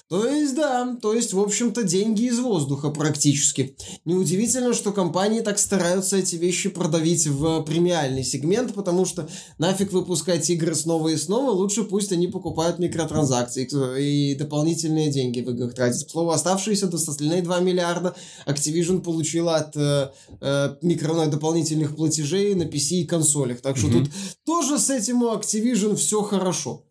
[0.08, 3.76] То есть, да, то есть, в общем-то, деньги из воздуха практически.
[4.04, 10.50] Неудивительно, что компании так стараются эти вещи продавить в премиальный сегмент, потому что нафиг выпускать
[10.50, 13.68] игры снова и снова, лучше пусть они покупают микротранзакции
[14.00, 16.08] и дополнительные деньги в играх тратят.
[16.08, 20.10] К слову, оставшиеся остальные 2 миллиарда Activision получила от э,
[20.40, 23.61] э, микро дополнительных дополнительных платежей на PC и консолях.
[23.61, 24.04] Так что mm-hmm.
[24.04, 24.11] тут
[24.44, 26.85] тоже с этим у Activision все хорошо.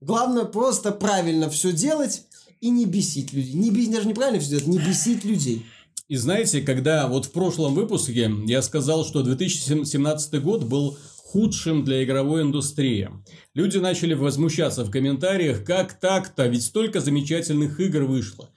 [0.00, 2.22] Главное просто правильно все делать
[2.60, 3.54] и не бесить людей.
[3.54, 5.64] Не бесить, даже неправильно все делать, не бесить людей.
[6.08, 12.04] И знаете, когда вот в прошлом выпуске я сказал, что 2017 год был худшим для
[12.04, 13.08] игровой индустрии.
[13.54, 18.50] Люди начали возмущаться в комментариях, как так-то, ведь столько замечательных игр вышло.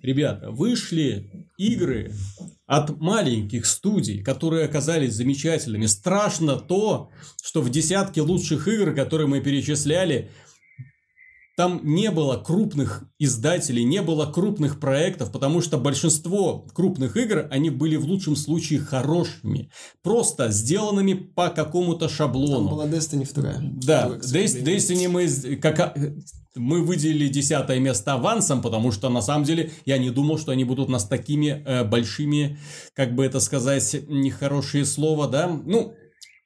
[0.00, 2.12] Ребята, вышли игры
[2.66, 5.86] от маленьких студий, которые оказались замечательными.
[5.86, 7.10] Страшно то,
[7.42, 10.30] что в десятке лучших игр, которые мы перечисляли,
[11.56, 17.68] там не было крупных издателей, не было крупных проектов, потому что большинство крупных игр, они
[17.68, 19.70] были в лучшем случае хорошими.
[20.02, 22.68] Просто сделанными по какому-то шаблону.
[22.68, 23.54] Там была Destiny 2.
[23.84, 25.98] Да, Destiny, мы, как,
[26.56, 30.64] мы выделили десятое место авансом, потому что на самом деле я не думал, что они
[30.64, 32.58] будут нас такими э, большими,
[32.94, 35.94] как бы это сказать, нехорошее слово, да, ну,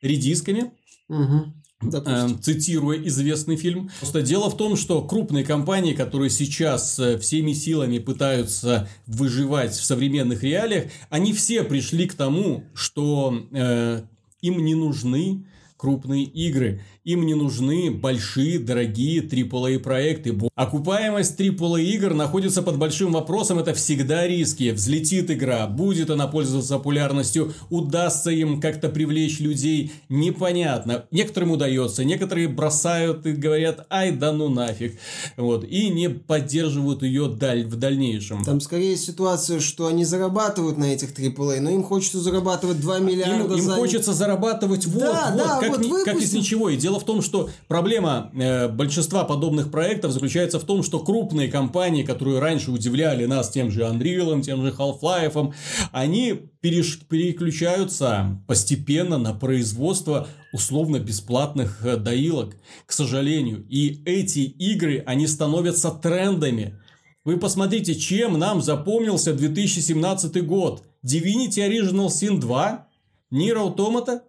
[0.02, 0.72] редисками.
[1.08, 1.54] Угу.
[1.92, 3.90] Э, цитируя известный фильм.
[4.00, 9.84] Просто дело в том, что крупные компании, которые сейчас э, всеми силами пытаются выживать в
[9.84, 14.02] современных реалиях, они все пришли к тому, что э,
[14.40, 16.82] им не нужны крупные игры.
[17.04, 20.34] Им не нужны большие, дорогие AAA проекты.
[20.54, 23.58] Окупаемость AAA игр находится под большим вопросом.
[23.58, 24.70] Это всегда риски.
[24.70, 29.92] Взлетит игра, будет она пользоваться популярностью, удастся им как-то привлечь людей.
[30.08, 31.04] Непонятно.
[31.10, 34.98] Некоторым удается, некоторые бросают и говорят, ай да ну нафиг.
[35.36, 35.64] Вот.
[35.64, 38.44] И не поддерживают ее даль в дальнейшем.
[38.44, 43.52] Там скорее ситуация, что они зарабатывают на этих AAA, но им хочется зарабатывать 2 миллиарда
[43.52, 43.74] им, им за...
[43.74, 46.70] хочется зарабатывать вот, да, вот, да, как, вот ни, как из ничего.
[46.70, 51.00] И дело Дело в том, что проблема э, большинства подобных проектов заключается в том, что
[51.00, 55.52] крупные компании, которые раньше удивляли нас тем же Unreal, тем же Half-Life,
[55.90, 57.00] они переш...
[57.08, 62.54] переключаются постепенно на производство условно-бесплатных э, доилок,
[62.86, 63.66] к сожалению.
[63.68, 66.78] И эти игры, они становятся трендами.
[67.24, 70.84] Вы посмотрите, чем нам запомнился 2017 год.
[71.04, 72.86] Divinity Original Sin 2,
[73.32, 74.20] Nier Automata.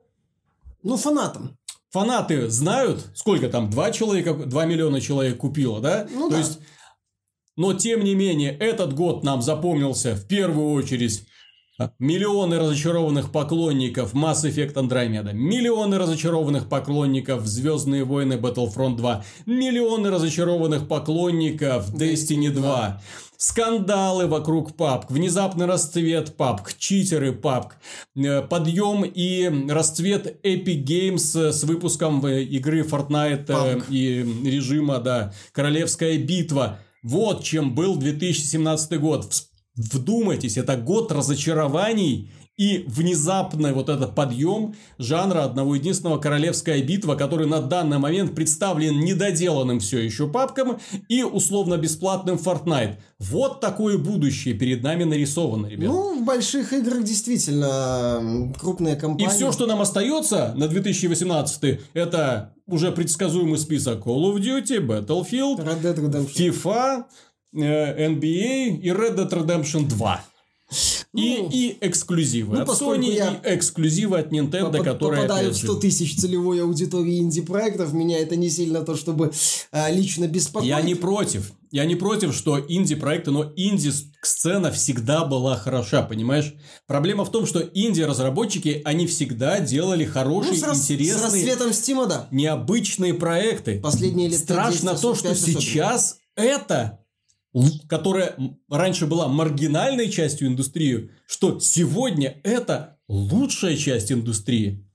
[0.82, 1.56] Ну, фанатам
[1.96, 6.06] фанаты знают, сколько там, 2 человека, 2 миллиона человек купило, да?
[6.12, 6.40] Ну, То да.
[6.40, 6.60] есть,
[7.56, 11.26] но тем не менее, этот год нам запомнился в первую очередь
[12.00, 20.88] Миллионы разочарованных поклонников Mass Effect Andromeda, миллионы разочарованных поклонников Звездные войны Battlefront 2, миллионы разочарованных
[20.88, 23.02] поклонников Destiny 2,
[23.36, 27.74] скандалы вокруг PUBG, внезапный расцвет PUBG, читеры PUBG,
[28.16, 33.84] э, подъем и расцвет Epic Games с выпуском игры Fortnite PUBG.
[33.90, 36.80] и режима, да, Королевская битва.
[37.04, 39.30] Вот чем был 2017 год.
[39.76, 47.48] Вдумайтесь, это год разочарований и внезапный вот этот подъем жанра одного единственного королевская битва, который
[47.48, 52.96] на данный момент представлен недоделанным все еще папкам и условно бесплатным Fortnite.
[53.20, 55.90] Вот такое будущее перед нами нарисовано, ребят.
[55.90, 59.26] Ну, в больших играх действительно крупные компании.
[59.26, 65.58] И все, что нам остается на 2018, это уже предсказуемый список Call of Duty, Battlefield,
[65.60, 66.34] Red Dead Redemption.
[66.34, 67.04] FIFA, Э,
[67.56, 70.26] NBA и Red Dead Redemption 2.
[71.14, 75.22] И, ну, и эксклюзивы ну, от Sony, я и эксклюзивы от Nintendo, поп- которые...
[75.22, 79.32] Попадаю в 100 тысяч целевой аудитории инди-проектов, меня это не сильно то, чтобы
[79.72, 80.68] а, лично беспокоить.
[80.68, 81.54] Я не против.
[81.72, 86.54] Я не против, что инди-проекты, но инди-сцена всегда была хороша, понимаешь?
[86.88, 91.20] Проблема в том, что инди-разработчики, они всегда делали хорошие, ну, с интересные...
[91.20, 92.28] С рассветом Стима, да.
[92.32, 93.80] Необычные проекты.
[93.80, 97.00] Последние лет Страшно 10, то, что сейчас это
[97.88, 98.36] которая
[98.70, 104.86] раньше была маргинальной частью индустрии, что сегодня это лучшая часть индустрии.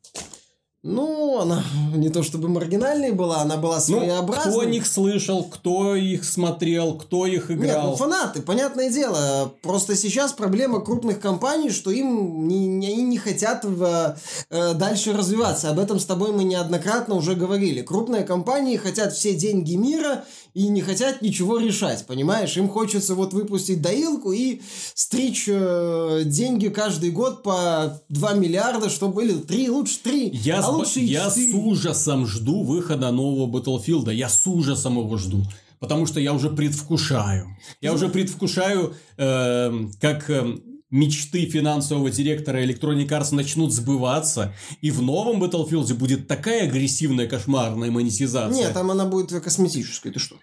[0.82, 1.62] Ну, она
[1.94, 4.46] не то чтобы маргинальной была, она была своеобразной.
[4.46, 7.66] Ну, кто о них слышал, кто их смотрел, кто их играл?
[7.66, 9.52] Нет, ну, фанаты, понятное дело.
[9.60, 14.16] Просто сейчас проблема крупных компаний, что им не, не, они не хотят в,
[14.48, 15.68] э, дальше развиваться.
[15.68, 17.82] Об этом с тобой мы неоднократно уже говорили.
[17.82, 22.56] Крупные компании хотят все деньги мира и не хотят ничего решать, понимаешь?
[22.56, 24.60] Им хочется вот выпустить доилку и
[24.94, 30.70] стричь э, деньги каждый год по 2 миллиарда, чтобы были 3, лучше 3, я а
[30.70, 31.52] лучше Я 4.
[31.52, 35.42] с ужасом жду выхода нового Battlefield, я с ужасом его жду.
[35.78, 37.56] Потому что я уже предвкушаю.
[37.80, 40.58] Я уже предвкушаю, э, как э,
[40.90, 47.90] мечты финансового директора Electronic Arts начнут сбываться, и в новом Battlefield будет такая агрессивная кошмарная
[47.90, 48.64] монетизация.
[48.66, 50.36] Нет, там она будет косметической, ты что?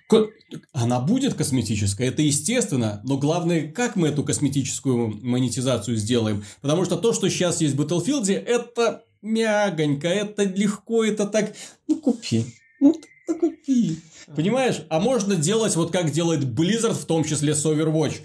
[0.72, 6.44] Она будет косметической, это естественно, но главное, как мы эту косметическую монетизацию сделаем.
[6.62, 11.54] Потому что то, что сейчас есть в Battlefield, это мягонько, это легко, это так,
[11.88, 12.46] ну купи,
[12.80, 12.96] ну,
[13.28, 14.00] ну купи.
[14.36, 14.82] Понимаешь?
[14.90, 18.16] А можно делать вот как делает Blizzard, в том числе с Overwatch.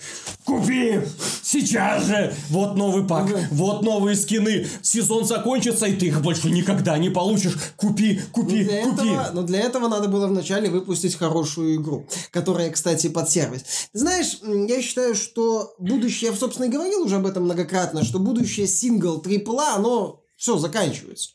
[0.45, 1.01] Купи!
[1.43, 2.35] Сейчас же!
[2.51, 4.67] Вот новый пак, вот новые скины.
[4.83, 7.57] Сезон закончится, и ты их больше никогда не получишь.
[7.77, 9.09] Купи, купи, но для купи.
[9.09, 13.88] Этого, но для этого надо было вначале выпустить хорошую игру, которая, кстати, под сервис.
[13.93, 18.67] Знаешь, я считаю, что будущее, я, собственно, и говорил уже об этом многократно, что будущее
[18.67, 21.31] сингл AAA, оно все заканчивается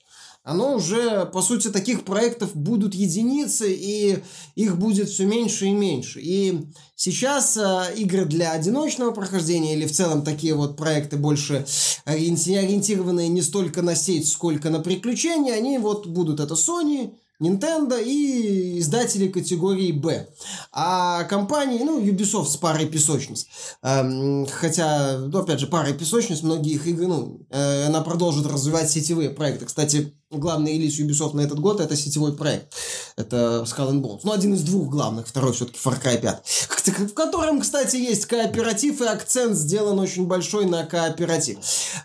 [0.47, 4.19] оно уже, по сути, таких проектов будут единицы, и
[4.55, 6.21] их будет все меньше и меньше.
[6.21, 11.65] И сейчас э, игры для одиночного прохождения или в целом такие вот проекты больше
[12.05, 18.79] ориентированные не столько на сеть, сколько на приключения, они вот будут это Sony, Nintendo и
[18.79, 20.29] издатели категории B.
[20.71, 23.47] А компании, ну, Ubisoft с парой песочниц.
[23.83, 28.89] Эм, хотя, ну, опять же, парой песочниц, многие их игры, ну, э, она продолжит развивать
[28.89, 29.65] сетевые проекты.
[29.65, 32.73] Кстати, главный релиз Ubisoft на этот год это сетевой проект.
[33.15, 34.21] Это Skull and Bones.
[34.23, 37.09] Ну, один из двух главных, второй все-таки Far Cry 5.
[37.09, 41.59] В котором, кстати, есть кооператив, и акцент сделан очень большой на кооператив.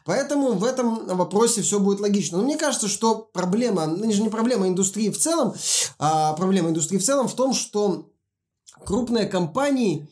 [0.05, 2.39] Поэтому в этом вопросе все будет логично.
[2.39, 5.55] Но мне кажется, что проблема, ну, не проблема индустрии в целом,
[5.99, 8.09] а проблема индустрии в целом в том, что
[8.85, 10.09] крупные компании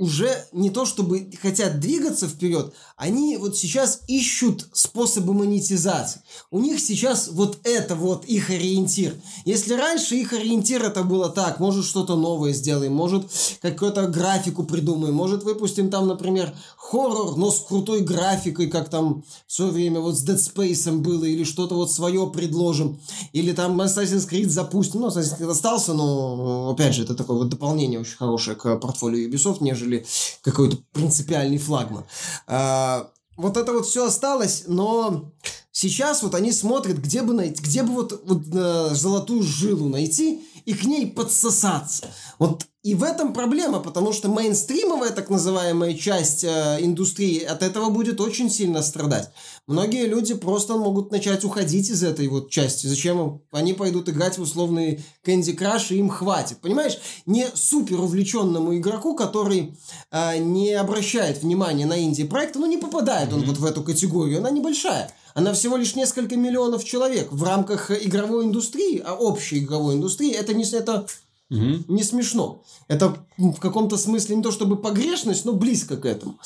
[0.00, 6.20] уже не то чтобы хотят двигаться вперед, они вот сейчас ищут способы монетизации.
[6.50, 9.14] У них сейчас вот это вот их ориентир.
[9.46, 13.26] Если раньше их ориентир это было так, может что-то новое сделаем, может
[13.62, 19.52] какую-то графику придумаем, может выпустим там, например, хоррор, но с крутой графикой, как там в
[19.52, 23.00] свое время вот с Dead Space было, или что-то вот свое предложим,
[23.32, 25.00] или там Assassin's Creed запустим.
[25.00, 29.26] Ну, Assassin's Creed остался, но, опять же, это такое вот дополнение очень хорошее к портфолио
[29.26, 30.04] Ubisoft, нежели
[30.42, 32.04] какой-то принципиальный флагман.
[32.46, 32.89] А,
[33.36, 35.32] вот это вот все осталось, но
[35.72, 40.42] сейчас вот они смотрят, где бы найти, где бы вот, вот э, золотую жилу найти
[40.70, 42.06] и к ней подсосаться.
[42.38, 47.90] Вот И в этом проблема, потому что мейнстримовая так называемая часть э, индустрии от этого
[47.90, 49.30] будет очень сильно страдать.
[49.66, 52.86] Многие люди просто могут начать уходить из этой вот части.
[52.86, 53.42] Зачем им?
[53.52, 56.58] Они пойдут играть в условный Candy Crush, и им хватит.
[56.58, 56.98] Понимаешь?
[57.26, 59.76] Не супер увлеченному игроку, который
[60.12, 63.34] э, не обращает внимания на инди-проекты, ну не попадает mm-hmm.
[63.34, 65.10] он вот в эту категорию, она небольшая.
[65.34, 70.32] Она всего лишь несколько миллионов человек в рамках игровой индустрии, а общей игровой индустрии.
[70.32, 71.06] Это не это
[71.50, 71.84] Угу.
[71.88, 72.62] Не смешно.
[72.86, 76.38] Это в каком-то смысле не то чтобы погрешность, но близко к этому.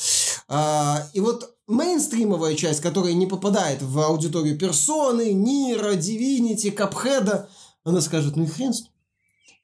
[0.49, 7.49] А, и вот мейнстримовая часть, которая не попадает в аудиторию персоны, Нира, Дивинити, Капхеда,
[7.85, 8.91] она скажет, ну и хрен с ним.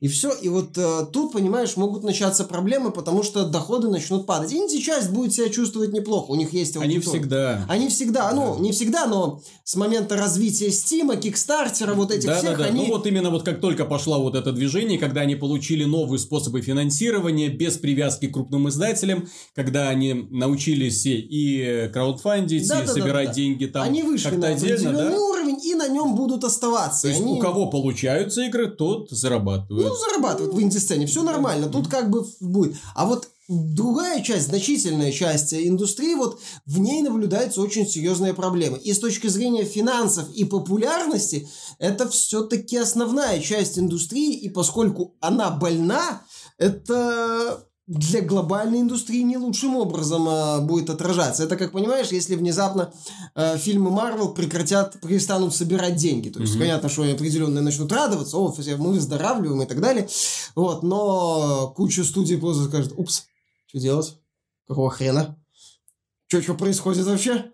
[0.01, 0.33] И все.
[0.33, 4.53] И вот э, тут, понимаешь, могут начаться проблемы, потому что доходы начнут падать.
[4.55, 6.31] Инди-часть будет себя чувствовать неплохо.
[6.31, 6.95] У них есть аудитория.
[6.95, 7.67] Они всегда.
[7.69, 8.33] Они всегда.
[8.33, 8.55] Ну, да.
[8.55, 12.65] Ну, не всегда, но с момента развития Стима, Кикстартера, вот этих да, всех, да, да.
[12.71, 12.87] они...
[12.87, 16.63] Ну, вот именно вот как только пошло вот это движение, когда они получили новые способы
[16.63, 23.27] финансирования без привязки к крупным издателям, когда они научились и краудфандить, да, и да, собирать
[23.27, 25.15] да, да, деньги там Они вышли на отдельно, да?
[25.15, 27.03] уровень и на нем будут оставаться.
[27.03, 27.35] То есть, они...
[27.35, 29.90] у кого получаются игры, тот зарабатывает.
[29.91, 32.77] Ну, зарабатывает в инди-сцене, все нормально, тут как бы будет.
[32.95, 38.79] А вот другая часть, значительная часть индустрии, вот в ней наблюдаются очень серьезные проблемы.
[38.79, 45.51] И с точки зрения финансов и популярности, это все-таки основная часть индустрии, и поскольку она
[45.51, 46.23] больна,
[46.59, 51.43] это для глобальной индустрии не лучшим образом э, будет отражаться.
[51.43, 52.93] Это, как понимаешь, если внезапно
[53.35, 56.29] э, фильмы Марвел прекратят, перестанут собирать деньги.
[56.29, 56.61] То есть, mm-hmm.
[56.61, 60.09] понятно, что они определенно начнут радоваться, о, мы выздоравливаем и так далее.
[60.55, 63.25] Вот, но куча студий просто скажет, упс,
[63.67, 64.17] что делать?
[64.69, 65.37] Какого хрена?
[66.29, 67.51] Что, что происходит вообще?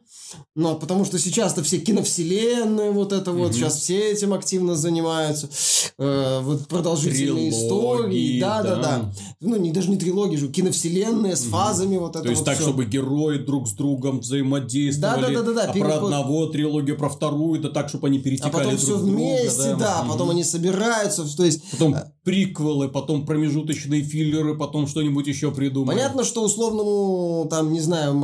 [0.55, 5.49] Ну, потому что сейчас-то все киновселенные, вот это вот, сейчас все этим активно занимаются.
[5.99, 8.41] Э, вот продолжительные трилогии, истории.
[8.41, 9.13] Да, да, да, да.
[9.41, 12.57] Ну, не, даже не трилогии же, киновселенные с фазами, вот это То есть вот так,
[12.57, 12.65] все.
[12.65, 15.21] чтобы герои друг с другом взаимодействовали.
[15.21, 15.71] Да, да, да, да, да.
[15.71, 18.97] А про одного трилогию, про вторую, да так, чтобы они перетекали А потом друг все
[18.97, 21.71] вместе, друга, да, да потом они собираются, то есть...
[21.71, 25.97] Потом э, приквелы, потом промежуточные филлеры, потом что-нибудь еще придумают.
[25.97, 28.21] Понятно, что условному, там, не знаю,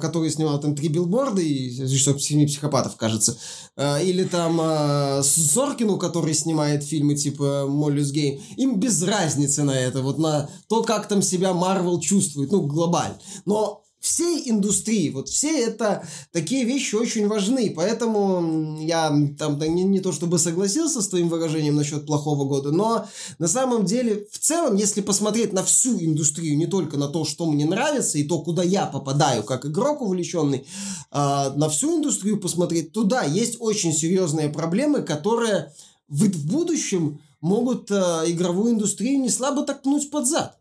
[0.00, 3.36] который снимал там три билборда и что семи психопатов, кажется,
[3.76, 9.76] э, или там э, Соркину, который снимает фильмы типа Molly's Game, им без разницы на
[9.76, 13.18] это, вот на то, как там себя Марвел чувствует, ну, глобально.
[13.46, 15.10] Но всей индустрии.
[15.10, 17.72] Вот все это такие вещи очень важны.
[17.74, 19.08] Поэтому я
[19.38, 23.06] там не, не то чтобы согласился с твоим выражением насчет плохого года, но
[23.38, 27.46] на самом деле в целом, если посмотреть на всю индустрию, не только на то, что
[27.46, 30.66] мне нравится и то, куда я попадаю как игрок увлеченный,
[31.12, 35.72] а на всю индустрию посмотреть, то да, есть очень серьезные проблемы, которые
[36.08, 40.59] в, будущем могут а, игровую индустрию не слабо так пнуть под зад.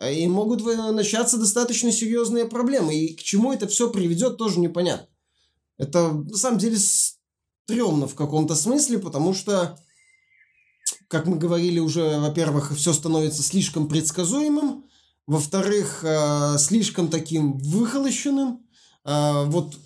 [0.00, 2.96] А, и могут начаться достаточно серьезные проблемы.
[2.96, 5.06] И к чему это все приведет, тоже непонятно.
[5.76, 9.78] Это на самом деле стрёмно в каком-то смысле, потому что,
[11.08, 14.86] как мы говорили уже, во-первых, все становится слишком предсказуемым,
[15.26, 18.66] во-вторых, э, слишком таким выхолощенным,
[19.04, 19.76] э, вот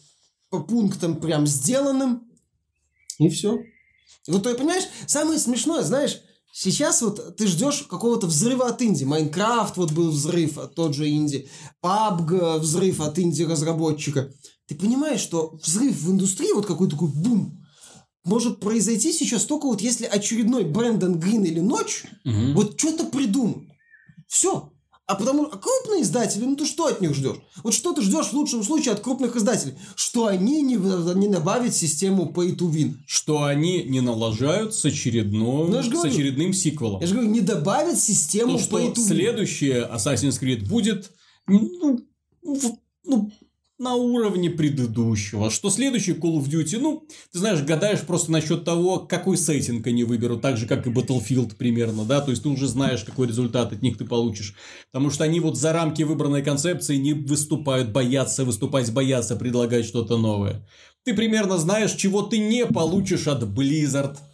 [0.49, 2.29] по пунктам прям сделанным,
[3.19, 3.59] и все.
[4.27, 6.21] И вот, ты понимаешь, самое смешное, знаешь,
[6.57, 9.03] Сейчас вот ты ждешь какого-то взрыва от инди.
[9.03, 11.49] Майнкрафт вот был взрыв от тот же инди.
[11.83, 14.31] PUBG взрыв от инди-разработчика.
[14.69, 17.61] Ты понимаешь, что взрыв в индустрии, вот какой-то такой бум,
[18.25, 22.53] может произойти сейчас только вот если очередной Брэндон Грин или Ночь угу.
[22.55, 23.69] вот что-то придумают.
[24.29, 24.73] Все.
[25.07, 27.37] А потому а крупные издатели, ну ты что от них ждешь?
[27.63, 29.75] Вот что ты ждешь в лучшем случае от крупных издателей?
[29.97, 32.95] Что они не, не добавят систему pay to win.
[33.07, 37.03] Что они не налажают с, очередным, ну, с говорю, очередным сиквелом.
[37.03, 39.07] Я же говорю, не добавят систему То, pay to win.
[39.07, 41.13] следующее Assassin's Creed будет
[41.47, 42.01] ну,
[43.05, 43.31] ну,
[43.85, 45.51] на уровне предыдущего.
[45.51, 50.03] Что следующий Call of Duty, ну, ты знаешь, гадаешь просто насчет того, какой сеттинг они
[50.05, 53.73] выберут, так же, как и Battlefield примерно, да, то есть ты уже знаешь, какой результат
[53.73, 54.55] от них ты получишь.
[54.91, 60.17] Потому что они вот за рамки выбранной концепции не выступают, боятся выступать, боятся предлагать что-то
[60.17, 60.67] новое.
[61.05, 64.17] Ты примерно знаешь, чего ты не получишь от Blizzard–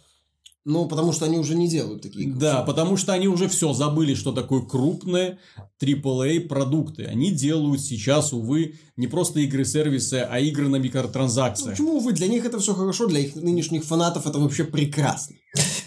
[0.63, 2.31] ну, потому что они уже не делают такие.
[2.31, 5.39] Да, потому что они уже все забыли, что такое крупные
[5.81, 7.05] AAA продукты.
[7.05, 11.69] Они делают сейчас, увы, не просто игры-сервисы, а игры на микротранзакциях.
[11.69, 12.13] Ну, почему, увы?
[12.13, 15.35] Для них это все хорошо, для их нынешних фанатов это вообще прекрасно.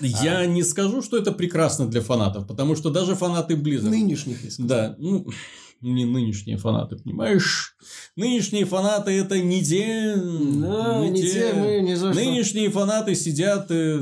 [0.01, 0.47] Я а...
[0.47, 3.91] не скажу, что это прекрасно для фанатов, потому что даже фанаты Blizzard...
[3.91, 5.27] Нынешних, если Да, ну
[5.81, 7.77] не нынешние фанаты, понимаешь?
[8.17, 13.15] Нынешние фанаты это не те, да, не, не те, те мы не за Нынешние фанаты
[13.15, 14.01] сидят и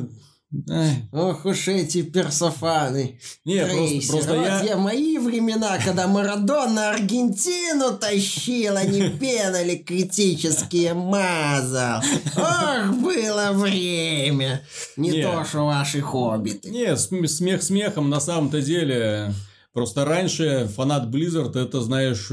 [1.12, 3.18] Ох уж эти персофаны.
[3.44, 4.62] Не, просто, просто я...
[4.62, 12.02] я мои времена, когда Марадона Аргентину тащил, они пенали критические мазал.
[12.36, 14.62] Ох, было время.
[14.96, 15.22] Не Не.
[15.22, 16.70] то, что ваши хоббиты.
[16.70, 19.32] Не, см- смех смехом, на самом-то деле.
[19.72, 22.30] Просто раньше фанат Blizzard, это, знаешь,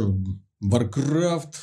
[0.61, 1.53] Warcraft,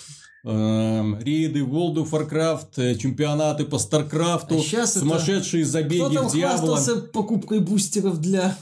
[0.47, 6.15] эм, рейды World of Warcraft, э, чемпионаты по Старкрафту, А щас это- сумасшедшие Кто забеги
[6.15, 6.81] там в Диабло.
[7.13, 8.57] покупкой бустеров для...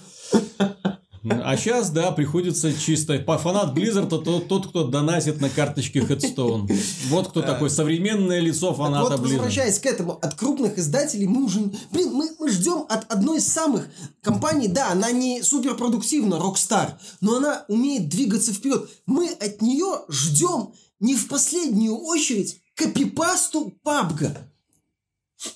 [1.26, 3.18] А сейчас, да, приходится чисто...
[3.18, 6.70] По фанат Blizzard, то тот, кто доносит на карточке Headstone.
[7.08, 9.32] Вот кто такой современное лицо Так фаната вот, Blizzard.
[9.36, 11.60] возвращаясь к этому, от крупных издателей мы уже...
[11.92, 13.88] Блин, мы, мы ждем от одной из самых
[14.20, 16.90] компаний, да, она не суперпродуктивна, Rockstar,
[17.22, 18.86] но она умеет двигаться вперед.
[19.06, 20.72] Мы от нее ждем
[21.04, 24.50] не в последнюю очередь копипасту пабга.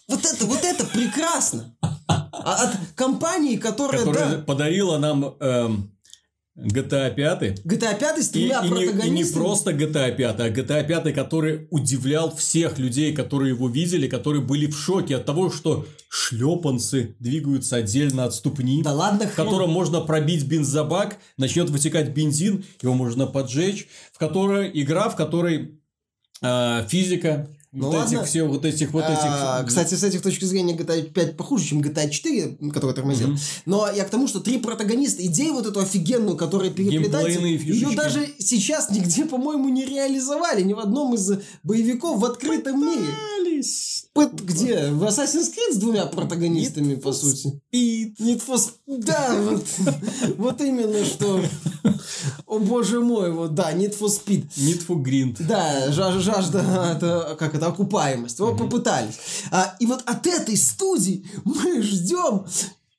[0.07, 1.75] Вот это, вот это прекрасно.
[2.07, 5.98] А от компании, которая, Которая да, подарила нам эм,
[6.59, 7.65] GTA 5.
[7.65, 11.15] GTA 5 с И, тремя и не, и не просто GTA 5, а GTA 5,
[11.15, 17.15] который удивлял всех людей, которые его видели, которые были в шоке от того, что шлепанцы
[17.21, 22.95] двигаются отдельно от ступни, Да ладно, в котором можно пробить бензобак, начнет вытекать бензин, его
[22.95, 25.81] можно поджечь, в которой игра, в которой
[26.43, 28.17] э, физика, Ну вот ладно.
[28.17, 29.19] этих все, вот этих, вот этих.
[29.25, 33.29] А, Кстати, с этих точки зрения GTA 5 похуже, чем GTA 4, который тормозил.
[33.29, 33.39] Мгм.
[33.67, 38.27] Но я к тому, что три протагониста, идею вот эту офигенную, которая переплетается, ее даже
[38.39, 40.63] сейчас нигде, по-моему, не реализовали.
[40.63, 41.31] Ни в одном из
[41.63, 43.05] боевиков в открытом мире.
[44.15, 44.89] Пыт- Где?
[44.91, 47.61] В Assassin's Creed с двумя протагонистами, по сути.
[47.71, 48.19] Пит.
[48.21, 49.65] Need for Sp- Да, вот,
[50.39, 51.43] вот именно что.
[52.47, 54.49] О боже мой, вот да, Need for Speed.
[54.57, 55.37] Need for Grind.
[55.41, 58.41] Да, жа- жажда, это, как это, окупаемость.
[58.41, 59.17] Вот попытались.
[59.51, 62.47] А, и вот от этой студии мы ждем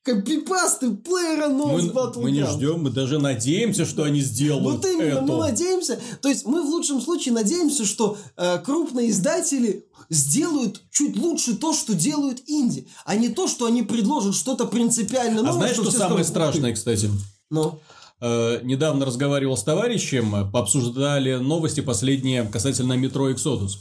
[0.03, 2.21] копипасты плеера Nose Battlegrounds.
[2.21, 5.21] мы не ждем, мы даже надеемся, что они сделают Вот именно, это.
[5.21, 5.99] мы надеемся.
[6.21, 11.73] То есть мы в лучшем случае надеемся, что э, крупные издатели сделают чуть лучше то,
[11.73, 15.49] что делают инди, а не то, что они предложат что-то принципиально новое.
[15.49, 17.09] А знаешь, что самое скажут, страшное, кстати?
[17.51, 17.79] Ну,
[18.21, 23.77] Э, недавно разговаривал с товарищем, э, обсуждали новости последние касательно метро Exodus.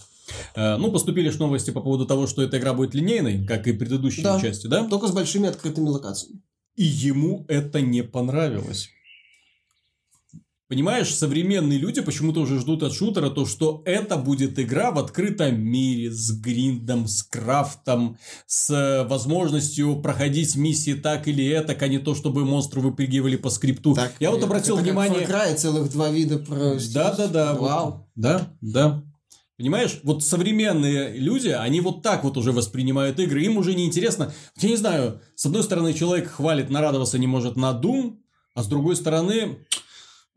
[0.54, 3.72] Э, ну, поступили же новости по поводу того, что эта игра будет линейной, как и
[3.72, 4.40] предыдущие Да.
[4.40, 4.84] части, да?
[4.84, 6.40] только с большими открытыми локациями.
[6.76, 8.90] И ему это не понравилось.
[10.68, 15.58] Понимаешь, современные люди почему-то уже ждут от шутера то, что это будет игра в открытом
[15.58, 21.98] мире с гриндом, с крафтом, с э, возможностью проходить миссии так или это, а не
[21.98, 23.96] то, чтобы монстры выпрыгивали по скрипту.
[24.20, 25.24] Я вот это обратил как внимание...
[25.24, 26.78] Far Cry целых два вида про...
[26.92, 27.54] Да, да, да.
[27.54, 27.60] вот.
[27.62, 28.10] Вау.
[28.14, 29.02] да, да.
[29.58, 34.32] Понимаешь, вот современные люди, они вот так вот уже воспринимают игры, им уже не интересно.
[34.56, 38.18] Я не знаю, с одной стороны, человек хвалит, нарадоваться не может на Doom,
[38.54, 39.66] а с другой стороны,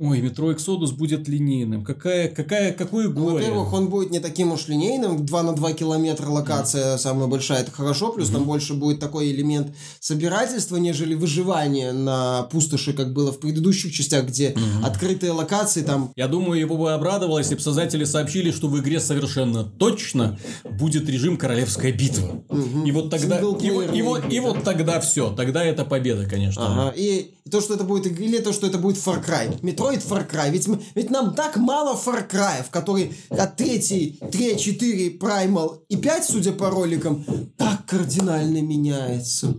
[0.01, 1.83] ой, Metro Exodus будет линейным.
[1.83, 3.45] Какая, какая, какое Ну, горе.
[3.45, 5.25] Во-первых, он будет не таким уж линейным.
[5.25, 8.11] 2 на 2 километра локация самая большая, это хорошо.
[8.11, 13.93] Плюс там больше будет такой элемент собирательства, нежели выживания на пустоши, как было в предыдущих
[13.93, 16.11] частях, где открытые локации там...
[16.15, 20.39] Я думаю, его бы обрадовало, если бы создатели сообщили, что в игре совершенно точно
[20.79, 22.43] будет режим Королевская битва.
[22.49, 26.25] мгм, И вот тогда, и, и, синглплеерные вот, и вот тогда все, тогда это победа,
[26.27, 26.65] конечно.
[26.65, 26.93] Ага.
[26.95, 29.59] И, и то, что это будет или то, что это будет Far Cry.
[29.61, 30.51] Metroid Far Cry.
[30.51, 35.79] Ведь, мы- ведь нам так мало Far Cry, в который от 3, 3, 4, Primal
[35.89, 37.25] и 5, судя по роликам,
[37.57, 39.55] так кардинально меняется.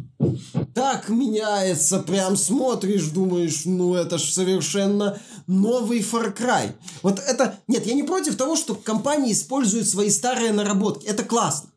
[0.75, 6.73] Так меняется, прям смотришь, думаешь, ну это ж совершенно новый Far Cry.
[7.03, 7.59] Вот это...
[7.67, 11.07] Нет, я не против того, что компании используют свои старые наработки.
[11.07, 11.71] Это классно.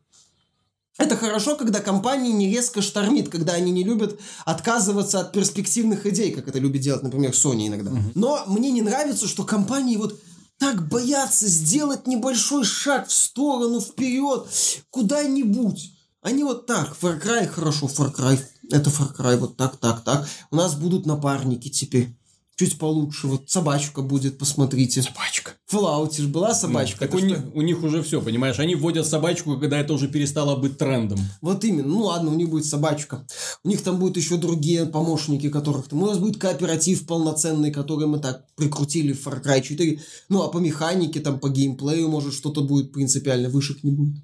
[0.98, 6.32] Это хорошо, когда компании не резко штормит, когда они не любят отказываться от перспективных идей,
[6.32, 7.92] как это любит делать, например, Sony иногда.
[8.14, 10.18] Но мне не нравится, что компании вот
[10.58, 14.46] так боятся сделать небольшой шаг в сторону, вперед,
[14.90, 15.92] куда-нибудь.
[16.22, 18.40] Они вот так, Far Cry, хорошо, Far Cry,
[18.70, 20.26] это Far Cry, вот так, так, так.
[20.50, 22.16] У нас будут напарники теперь.
[22.58, 25.02] Чуть получше, вот собачка будет, посмотрите.
[25.02, 25.52] Собачка.
[25.66, 27.00] В Fallout же была собачка.
[27.00, 28.58] Так это у, них, у них уже все, понимаешь?
[28.58, 31.18] Они вводят собачку, когда это уже перестало быть трендом.
[31.42, 31.88] Вот именно.
[31.88, 33.26] Ну ладно, у них будет собачка.
[33.62, 36.02] У них там будут еще другие помощники, которых там.
[36.02, 40.00] У нас будет кооператив полноценный, который мы так прикрутили в Far Cry 4.
[40.30, 43.50] Ну а по механике, там по геймплею, может, что-то будет принципиально.
[43.50, 44.16] Вышек не будет.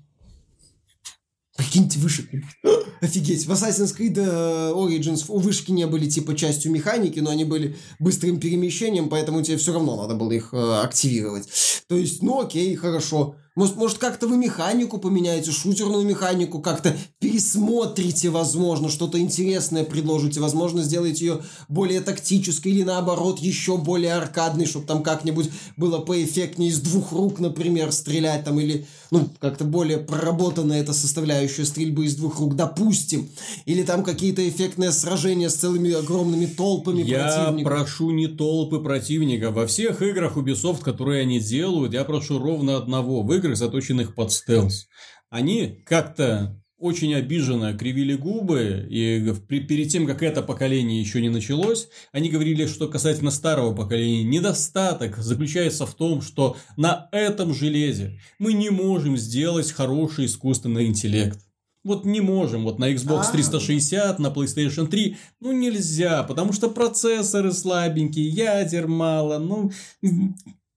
[1.55, 2.82] Прикиньте, вышек не будет.
[3.03, 3.47] Офигеть.
[3.47, 7.77] В Assassin's Creed э, Origins у вышки не были типа частью механики, но они были
[7.99, 11.49] быстрым перемещением, поэтому тебе все равно надо было их э, активировать.
[11.89, 13.35] То есть, ну окей, хорошо.
[13.55, 20.83] Может, может как-то вы механику поменяете, шутерную механику, как-то пересмотрите, возможно, что-то интересное предложите, возможно,
[20.83, 26.81] сделаете ее более тактической или наоборот еще более аркадной, чтобы там как-нибудь было поэффектнее из
[26.81, 32.41] двух рук, например, стрелять там или, ну, как-то более проработанная эта составляющая стрельбы из двух
[32.41, 33.29] рук, допустим.
[33.67, 37.59] Или там какие-то эффектные сражения с целыми огромными толпами я противников.
[37.59, 39.53] Я прошу не толпы противников.
[39.53, 43.23] Во всех играх Ubisoft, которые они делают, я прошу ровно одного.
[43.23, 44.89] В играх, заточенных под стелс.
[45.29, 51.89] Они как-то очень обиженно кривили губы, и перед тем, как это поколение еще не началось,
[52.11, 58.53] они говорили, что касательно старого поколения, недостаток заключается в том, что на этом железе мы
[58.53, 61.39] не можем сделать хороший искусственный интеллект.
[61.85, 67.53] Вот не можем, вот на Xbox 360, на PlayStation 3, ну нельзя, потому что процессоры
[67.53, 69.71] слабенькие, ядер мало, ну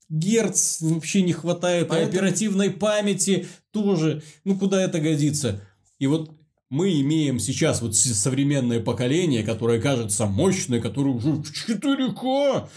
[0.09, 2.09] герц вообще не хватает, Поэтому...
[2.09, 4.23] оперативной памяти тоже.
[4.43, 5.61] Ну, куда это годится?
[5.99, 6.31] И вот
[6.69, 12.67] мы имеем сейчас вот современное поколение, которое кажется мощное, которое уже в 4К.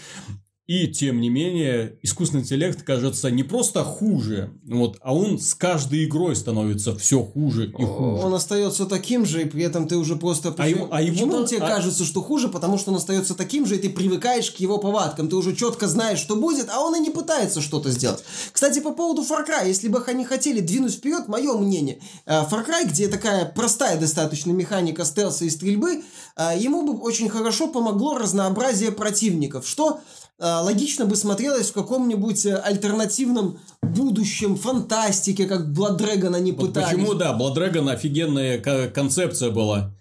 [0.69, 6.05] И, тем не менее, искусственный интеллект кажется не просто хуже, вот, а он с каждой
[6.05, 8.23] игрой становится все хуже и хуже.
[8.23, 10.53] Он остается таким же, и при этом ты уже просто...
[10.59, 11.67] А его, а Почему он тебе а...
[11.67, 12.49] кажется, что хуже?
[12.49, 15.27] Потому что он остается таким же, и ты привыкаешь к его повадкам.
[15.27, 18.23] Ты уже четко знаешь, что будет, а он и не пытается что-то сделать.
[18.51, 22.63] Кстати, по поводу Far Cry, если бы они хотели двинуть вперед, мое мнение, э, Far
[22.63, 26.03] Cry, где такая простая достаточно механика стелса и стрельбы,
[26.37, 30.01] э, ему бы очень хорошо помогло разнообразие противников, что
[30.39, 36.89] логично бы смотрелось в каком-нибудь э, альтернативном будущем, фантастике, как Blood Dragon они вот пытались.
[36.89, 38.59] Почему, да, Blood Dragon офигенная
[38.89, 39.93] концепция была.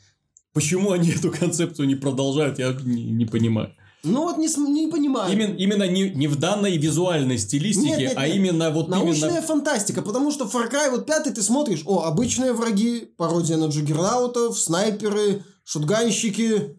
[0.53, 3.75] Почему они эту концепцию не продолжают, я не, не понимаю.
[4.05, 5.33] Ну вот не, не понимаю.
[5.33, 8.37] Именно, именно не, не в данной визуальной стилистике, нет, нет, а нет.
[8.37, 9.43] именно вот Научная именно...
[9.43, 14.57] фантастика, потому что Far Cry вот пятый ты смотришь, о, обычные враги, пародия на джиггернаутов,
[14.57, 16.77] снайперы, шутганщики,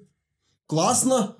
[0.65, 1.35] классно.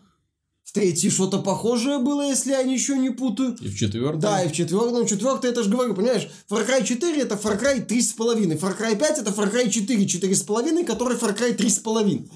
[0.70, 3.58] В третьей что-то похожее было, если я ничего не путаю.
[3.60, 4.20] И в четвертом?
[4.20, 5.08] Да, и в четвертом.
[5.08, 8.60] Четвертый, это же говорю, понимаешь, Far Cry 4 это Far Cry 3,5.
[8.60, 12.30] Far Cry 5 это Far Cry 4, 4,5, который Far Cry 3,5.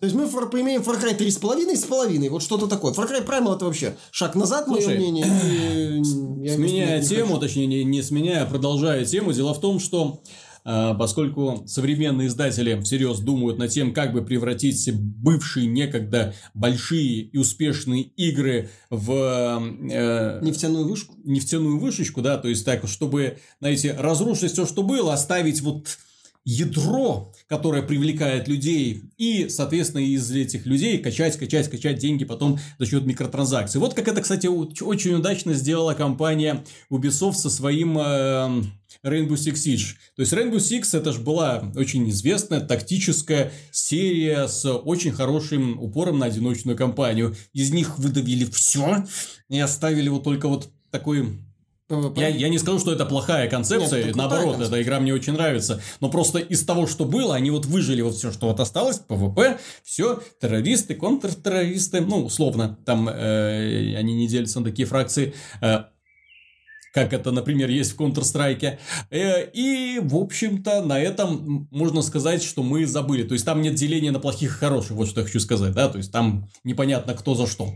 [0.00, 2.92] То есть мы фор, имеем Far Cry 3,5 с половиной, вот что-то такое.
[2.92, 5.26] Far Cry Primal это вообще шаг назад, Слушай, мое мнение.
[6.44, 7.40] И, сменяя тему, хочу.
[7.40, 10.20] точнее не, не сменяя, а продолжая тему, дело в том, что
[10.98, 18.02] поскольку современные издатели всерьез думают над тем, как бы превратить бывшие некогда большие и успешные
[18.02, 19.10] игры в...
[19.10, 21.14] Э, нефтяную вышку?
[21.24, 25.98] Нефтяную вышечку, да, то есть так, чтобы, знаете, разрушить все, что было, оставить вот
[26.48, 32.86] ядро, которое привлекает людей, и, соответственно, из этих людей качать, качать, качать деньги потом за
[32.86, 33.78] счет микротранзакций.
[33.78, 38.62] Вот как это, кстати, очень удачно сделала компания Ubisoft со своим э,
[39.04, 39.86] Rainbow Six Siege.
[40.16, 46.18] То есть Rainbow Six это же была очень известная тактическая серия с очень хорошим упором
[46.18, 47.36] на одиночную кампанию.
[47.52, 49.04] Из них выдавили все
[49.50, 51.28] и оставили вот только вот такой
[52.16, 54.80] я, я не скажу, что это плохая концепция, Нет, наоборот, концепция.
[54.80, 55.80] эта игра мне очень нравится.
[56.00, 59.58] Но просто из того, что было, они вот выжили вот все, что вот осталось, ПВП,
[59.82, 65.34] все, террористы, контртеррористы, ну, условно, там э, они не делятся на такие фракции.
[65.60, 65.84] Э,
[66.92, 68.78] как это, например, есть в Counter-Strike.
[69.10, 73.22] Э, и, в общем-то, на этом можно сказать, что мы забыли.
[73.22, 75.88] То есть, там нет деления на плохих и хороших, вот что я хочу сказать, да,
[75.88, 77.72] то есть, там непонятно, кто за что.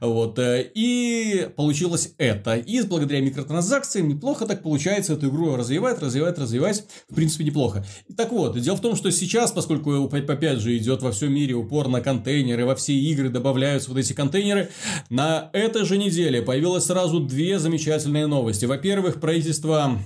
[0.00, 2.54] Вот, э, и получилось это.
[2.54, 7.84] И благодаря микротранзакциям неплохо так получается эту игру развивать, развивать, развивать, в принципе, неплохо.
[8.08, 11.54] И так вот, дело в том, что сейчас, поскольку опять же идет во всем мире
[11.54, 14.70] упор на контейнеры, во все игры добавляются вот эти контейнеры,
[15.10, 18.64] на этой же неделе появилось сразу две замечательные новости новости.
[18.64, 19.98] Во-первых, правительство,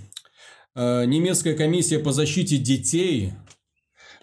[0.74, 3.32] э, немецкая комиссия по защите детей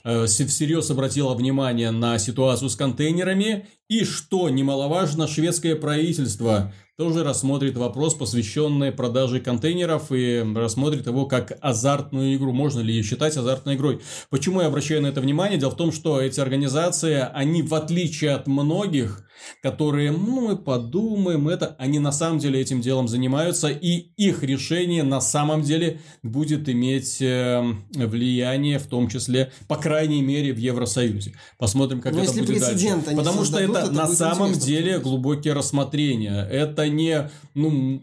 [0.04, 3.68] э, всерьез обратила внимание на ситуацию с контейнерами.
[3.90, 11.58] И, что немаловажно, шведское правительство тоже рассмотрит вопрос, посвященный продаже контейнеров, и рассмотрит его как
[11.62, 12.52] азартную игру.
[12.52, 14.02] Можно ли ее считать азартной игрой?
[14.30, 15.60] Почему я обращаю на это внимание?
[15.60, 19.27] Дело в том, что эти организации, они в отличие от многих,
[19.62, 25.04] которые, ну, мы подумаем, это, они на самом деле этим делом занимаются, и их решение
[25.04, 27.64] на самом деле будет иметь э,
[27.94, 31.34] влияние, в том числе, по крайней мере, в Евросоюзе.
[31.58, 33.02] Посмотрим, как Но это будет дальше.
[33.16, 36.48] Потому что это, это на самом деле глубокие рассмотрения.
[36.50, 38.02] Это не, ну,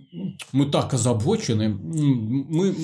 [0.52, 2.74] мы так озабочены, мы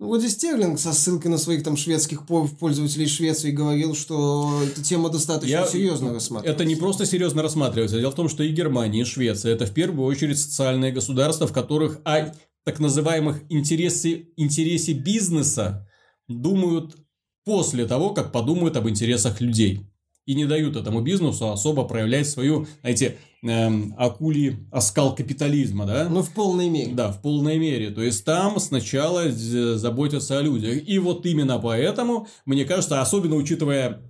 [0.00, 4.82] ну, вот здесь Стерлинг со ссылкой на своих там шведских пользователей Швеции говорил, что эта
[4.82, 5.66] тема достаточно Я...
[5.66, 6.62] серьезно рассматривается.
[6.62, 7.98] Это не просто серьезно рассматривается.
[7.98, 11.52] Дело в том, что и Германия, и Швеция– это в первую очередь социальные государства, в
[11.52, 12.32] которых а
[12.64, 15.86] так называемых интересе, интересе бизнеса
[16.28, 16.96] думают
[17.44, 19.86] после того, как подумают об интересах людей.
[20.24, 26.08] И не дают этому бизнесу особо проявлять свою, знаете, эм, акули оскал капитализма, да?
[26.08, 26.92] Ну, в полной мере.
[26.92, 27.90] Да, в полной мере.
[27.90, 30.88] То есть, там сначала заботятся о людях.
[30.88, 34.02] И вот именно поэтому, мне кажется, особенно учитывая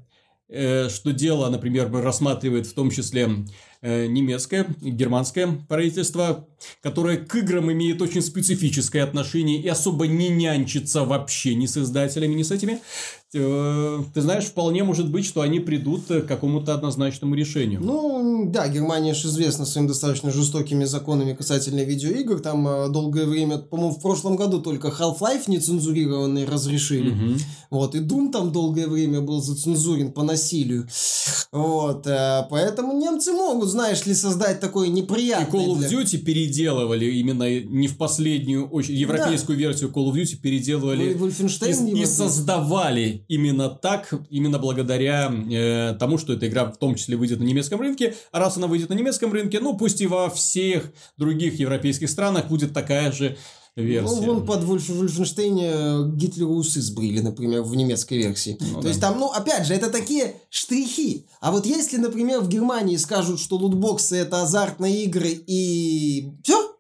[0.53, 3.29] Э, что дело, например, рассматривает в том числе
[3.83, 6.47] немецкое, германское правительство,
[6.83, 12.35] которое к играм имеет очень специфическое отношение и особо не нянчится вообще ни с издателями,
[12.35, 12.81] ни с этими.
[13.33, 17.81] Э, ты знаешь, вполне может быть, что они придут к какому-то однозначному решению.
[17.81, 22.41] Ну, да, Германия же известна своими достаточно жестокими законами касательно видеоигр.
[22.41, 27.11] Там э, долгое время, по-моему, в прошлом году только Half-Life нецензурированный разрешили.
[27.11, 27.39] Угу.
[27.71, 30.89] Вот, и Doom там долгое время был зацензурен по насилию.
[31.53, 35.47] Вот, э, поэтому немцы могут, знаешь ли, создать такой неприятный...
[35.47, 36.19] И Call of Duty для...
[36.19, 39.65] переделывали именно не в последнюю очередь, европейскую да.
[39.65, 46.35] версию Call of Duty переделывали и, и создавали именно так, именно благодаря э, тому, что
[46.35, 48.15] эта игра в том числе выйдет на немецком рынке.
[48.33, 52.49] А раз она выйдет на немецком рынке, ну пусть и во всех других европейских странах
[52.49, 53.39] будет такая же
[53.81, 54.15] версия.
[54.15, 58.57] Ну, вон под Вольф, Вольфенштейне Гитлеру усы сбрили, например, в немецкой версии.
[58.61, 58.89] Ну, То да.
[58.89, 61.27] есть там, ну, опять же, это такие штрихи.
[61.41, 66.71] А вот если, например, в Германии скажут, что лутбоксы это азартные игры и все,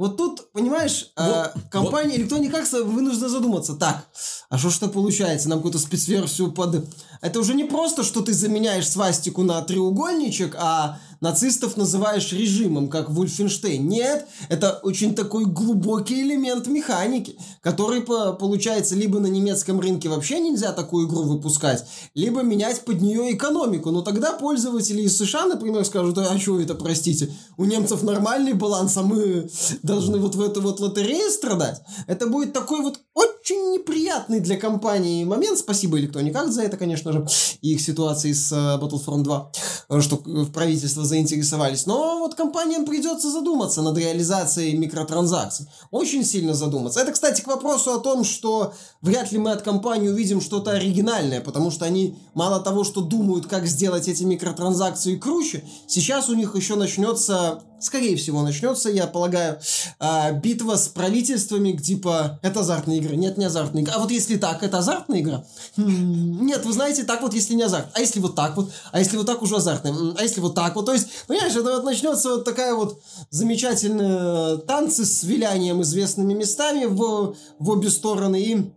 [0.00, 2.32] вот тут, понимаешь, вот, э, компания вот.
[2.32, 3.74] Electronic Arts вынуждена задуматься.
[3.74, 4.08] Так,
[4.48, 5.50] а что что получается?
[5.50, 6.86] Нам какую-то спецверсию под...
[7.20, 13.10] Это уже не просто, что ты заменяешь свастику на треугольничек, а нацистов называешь режимом, как
[13.10, 13.86] Вульфенштейн.
[13.88, 20.72] Нет, это очень такой глубокий элемент механики, который, получается, либо на немецком рынке вообще нельзя
[20.72, 23.90] такую игру выпускать, либо менять под нее экономику.
[23.90, 28.96] Но тогда пользователи из США, например, скажут, а что это, простите, у немцев нормальный баланс,
[28.96, 29.50] а мы
[29.82, 31.80] должны вот в эту вот лотерею страдать.
[32.06, 35.58] Это будет такой вот очень неприятный для компании момент.
[35.58, 37.26] Спасибо Electronic за это, конечно же,
[37.60, 40.16] и их ситуации с uh, Battlefront 2, что
[40.52, 41.86] правительство заинтересовались.
[41.86, 45.66] Но вот компаниям придется задуматься над реализацией микротранзакций.
[45.90, 47.00] Очень сильно задуматься.
[47.00, 51.40] Это, кстати, к вопросу о том, что вряд ли мы от компании увидим что-то оригинальное,
[51.40, 56.54] потому что они мало того, что думают, как сделать эти микротранзакции круче, сейчас у них
[56.54, 59.58] еще начнется скорее всего, начнется, я полагаю,
[59.98, 63.16] а, битва с правительствами, типа, это азартная игра.
[63.16, 63.94] Нет, не азартная игра.
[63.96, 65.44] А вот если так, это азартная игра?
[65.76, 67.88] Нет, вы знаете, так вот, если не азарт.
[67.94, 68.70] А если вот так вот?
[68.92, 69.94] А если вот так уже азартная?
[70.16, 70.86] А если вот так вот?
[70.86, 73.00] То есть, понимаешь, это вот начнется вот такая вот
[73.30, 78.40] замечательная танцы с вилянием известными местами в, в обе стороны.
[78.40, 78.72] И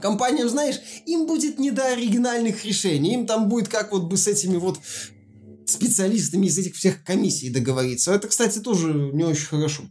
[0.00, 3.14] компаниям, знаешь, им будет не до оригинальных решений.
[3.14, 4.78] Им там будет как вот бы с этими вот
[5.70, 8.12] специалистами из этих всех комиссий договориться.
[8.12, 9.84] Это, кстати, тоже не очень хорошо.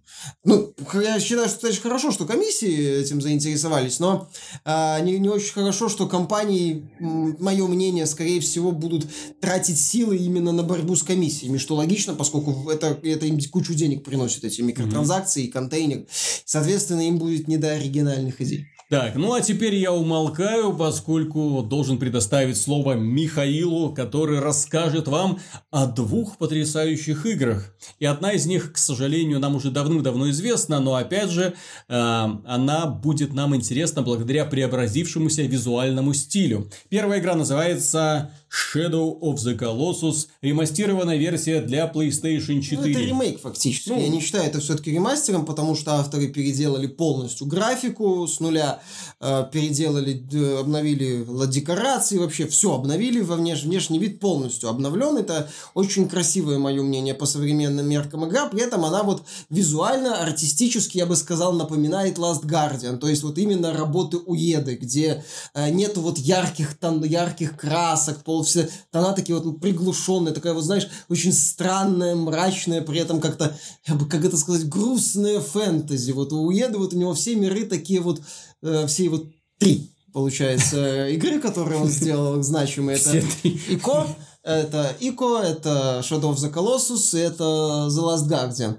[0.43, 4.29] Ну, я считаю, что это очень хорошо, что комиссии этим заинтересовались, но
[4.65, 9.07] а, не, не очень хорошо, что компании, мое мнение, скорее всего, будут
[9.41, 14.03] тратить силы именно на борьбу с комиссиями, что логично, поскольку это, это им кучу денег
[14.03, 15.51] приносит, эти микротранзакции, mm-hmm.
[15.51, 16.05] контейнер.
[16.45, 18.67] Соответственно, им будет не до оригинальных идей.
[18.89, 25.37] Так, ну а теперь я умолкаю, поскольку должен предоставить слово Михаилу, который расскажет вам
[25.69, 27.71] о двух потрясающих играх.
[27.99, 31.53] И одна из них, к сожалению, нам уже давным-давно известна, но опять же,
[31.87, 36.67] э, она будет нам интересна благодаря преобразившемуся визуальному стилю.
[36.89, 42.81] Первая игра называется Shadow of the Colossus, ремастированная версия для PlayStation 4.
[42.81, 43.89] Ну, это ремейк фактически.
[43.89, 48.81] Ну, Я не считаю это все-таки ремастером, потому что авторы переделали полностью графику с нуля,
[49.19, 53.63] э, переделали, э, обновили декорации, вообще все обновили, во внеш...
[53.63, 55.17] внешний вид полностью обновлен.
[55.17, 60.97] Это очень красивое, мое мнение, по современным меркам игра, при этом она вот визуально, артистически,
[60.97, 65.23] я бы сказал, напоминает Last Guardian, то есть вот именно работы Уеды, где
[65.53, 70.63] э, нету вот ярких, там, ярких красок, пол все тона такие вот приглушенные, такая вот,
[70.63, 76.11] знаешь, очень странная, мрачная, при этом как-то, как это сказать, грустная фэнтези.
[76.11, 78.21] Вот у Уеда вот у него все миры такие вот,
[78.61, 79.27] э, все вот
[79.57, 82.97] три, получается, игры, которые он сделал значимые.
[82.97, 84.07] Это Ико,
[84.51, 88.77] это Ико, это Shadow of the Colossus, и это The Last Guardian.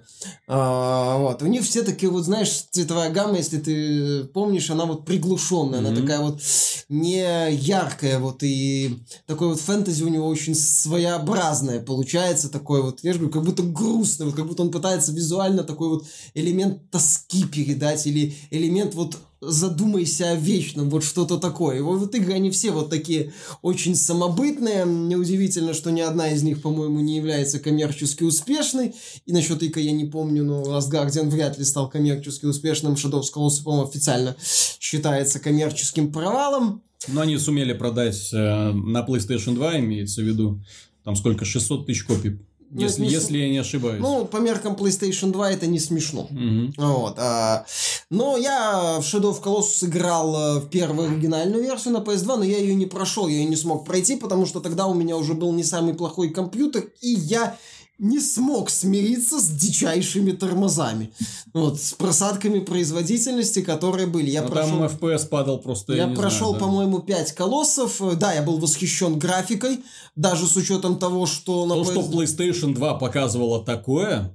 [0.48, 1.42] А, вот.
[1.42, 5.88] У них все такие вот, знаешь, цветовая гамма, если ты помнишь, она вот приглушенная, mm-hmm.
[5.88, 6.40] она такая вот
[6.88, 13.12] не яркая, вот, и такой вот фэнтези у него очень своеобразное получается, такой вот, я
[13.12, 17.44] же говорю, как будто грустный, вот, как будто он пытается визуально такой вот элемент тоски
[17.44, 21.78] передать, или элемент вот задумайся о вечном, вот что-то такое.
[21.78, 23.32] И вот игры, они все вот такие
[23.62, 28.94] очень самобытные, неудивительно что ни одна из них, по-моему, не является коммерчески успешной.
[29.26, 32.94] И насчет Ика я не помню, но Last Guardian вряд ли стал коммерчески успешным.
[32.94, 34.36] Shadow of Colossus, по-моему, официально
[34.78, 36.82] считается коммерческим провалом.
[37.08, 40.60] Но они сумели продать э, на PlayStation 2, имеется в виду,
[41.02, 42.40] там сколько, 600 тысяч копий
[42.72, 43.08] если, не...
[43.08, 44.00] если я не ошибаюсь.
[44.00, 46.28] Ну, по меркам PlayStation 2 это не смешно.
[46.30, 46.72] Угу.
[46.76, 47.14] Вот.
[47.18, 47.64] А,
[48.10, 52.44] но я в Shadow of Colossus играл э, в первую оригинальную версию на PS2, но
[52.44, 55.34] я ее не прошел, я ее не смог пройти, потому что тогда у меня уже
[55.34, 57.56] был не самый плохой компьютер, и я
[58.00, 61.12] не смог смириться с дичайшими тормозами.
[61.52, 64.30] Вот, с просадками производительности, которые были.
[64.30, 64.78] Я Но прошел...
[64.78, 66.60] Там FPS падал просто, я, я прошел, знаю, да.
[66.60, 68.00] по-моему, 5 колоссов.
[68.18, 69.80] Да, я был восхищен графикой,
[70.16, 71.66] даже с учетом того, что...
[71.66, 71.90] На То, PS...
[71.90, 74.34] что PlayStation 2 показывала такое,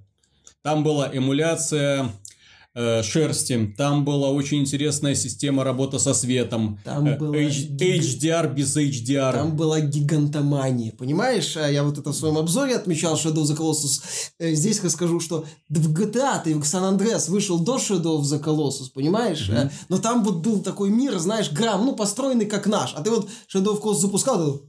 [0.61, 2.11] там была эмуляция
[2.77, 3.73] Э, шерсти.
[3.77, 6.77] Там была очень интересная система работы со светом.
[6.83, 7.33] Там э, была...
[7.33, 9.31] HDR без HDR.
[9.31, 10.91] Там была гигантомания.
[10.91, 11.55] Понимаешь?
[11.55, 14.01] А я вот это в своем обзоре отмечал Shadow of the Colossus.
[14.39, 18.43] Э, здесь расскажу, что в GTA ты в San Andreas вышел до Shadow of the
[18.43, 19.49] Colossus, понимаешь?
[19.49, 19.71] Mm-hmm.
[19.87, 22.93] Но там вот был такой мир, знаешь, грамм, ну, построенный как наш.
[22.93, 24.59] А ты вот Shadow of Colossus запускал,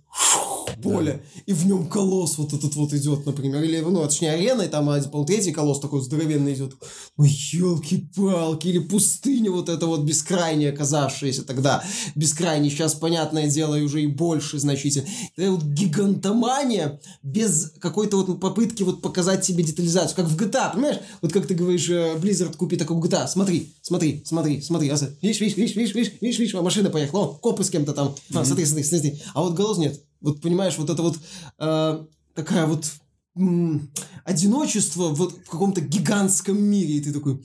[0.82, 1.42] поле, да.
[1.46, 4.88] и в нем колосс вот этот вот идет, например, или, ну, точнее, арена, и там
[4.88, 6.74] один, третий колосс такой здоровенный идет.
[7.16, 11.82] Ну, елки-палки, или пустыня вот эта вот бескрайняя, оказавшаяся тогда,
[12.14, 15.06] бескрайняя, сейчас, понятное дело, уже и больше значительно.
[15.36, 21.00] Это вот гигантомания без какой-то вот попытки вот показать себе детализацию, как в GTA, понимаешь?
[21.22, 24.92] Вот как ты говоришь, э, Blizzard купи такой GTA, смотри, смотри, смотри, смотри,
[25.22, 28.44] видишь, видишь, видишь, видишь, видишь, видишь, видишь, машина поехала, о, копы с кем-то там, а,
[28.44, 31.18] смотри, смотри, смотри, а вот голос нет, вот понимаешь, вот это вот
[31.58, 32.04] э,
[32.34, 32.84] такая вот
[33.36, 33.90] м-
[34.24, 37.44] одиночество вот в каком-то гигантском мире, и ты такой,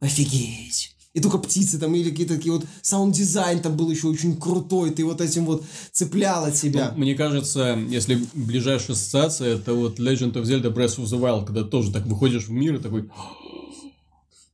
[0.00, 0.94] офигеть.
[1.14, 5.04] И только птицы там или какие-то такие вот саунд-дизайн там был еще очень крутой, ты
[5.04, 6.92] вот этим вот цеплял от себя.
[6.94, 11.46] Ну, мне кажется, если ближайшая ассоциация, это вот Legend of Zelda Breath of the Wild,
[11.46, 13.10] когда тоже так выходишь в мир и такой...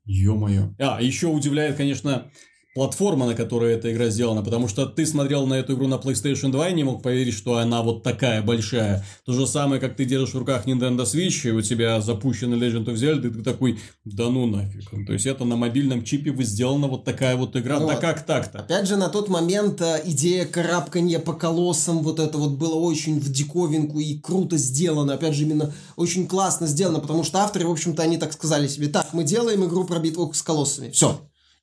[0.06, 0.74] Ё-моё.
[0.78, 2.30] А, еще удивляет, конечно,
[2.74, 6.50] платформа, на которой эта игра сделана, потому что ты смотрел на эту игру на PlayStation
[6.50, 9.04] 2 и не мог поверить, что она вот такая большая.
[9.24, 12.86] То же самое, как ты держишь в руках Nintendo Switch, и у тебя запущен Legend
[12.86, 14.90] of Zelda, и ты такой, да ну нафиг.
[15.06, 17.78] То есть, это на мобильном чипе сделана вот такая вот игра.
[17.78, 17.86] Вот.
[17.86, 18.58] Да как так-то?
[18.58, 23.20] Опять же, на тот момент э, идея карабканья по колоссам, вот это вот было очень
[23.20, 25.14] в диковинку и круто сделано.
[25.14, 28.88] Опять же, именно очень классно сделано, потому что авторы, в общем-то, они так сказали себе,
[28.88, 30.90] так, мы делаем игру про битву с колоссами.
[30.90, 31.20] Все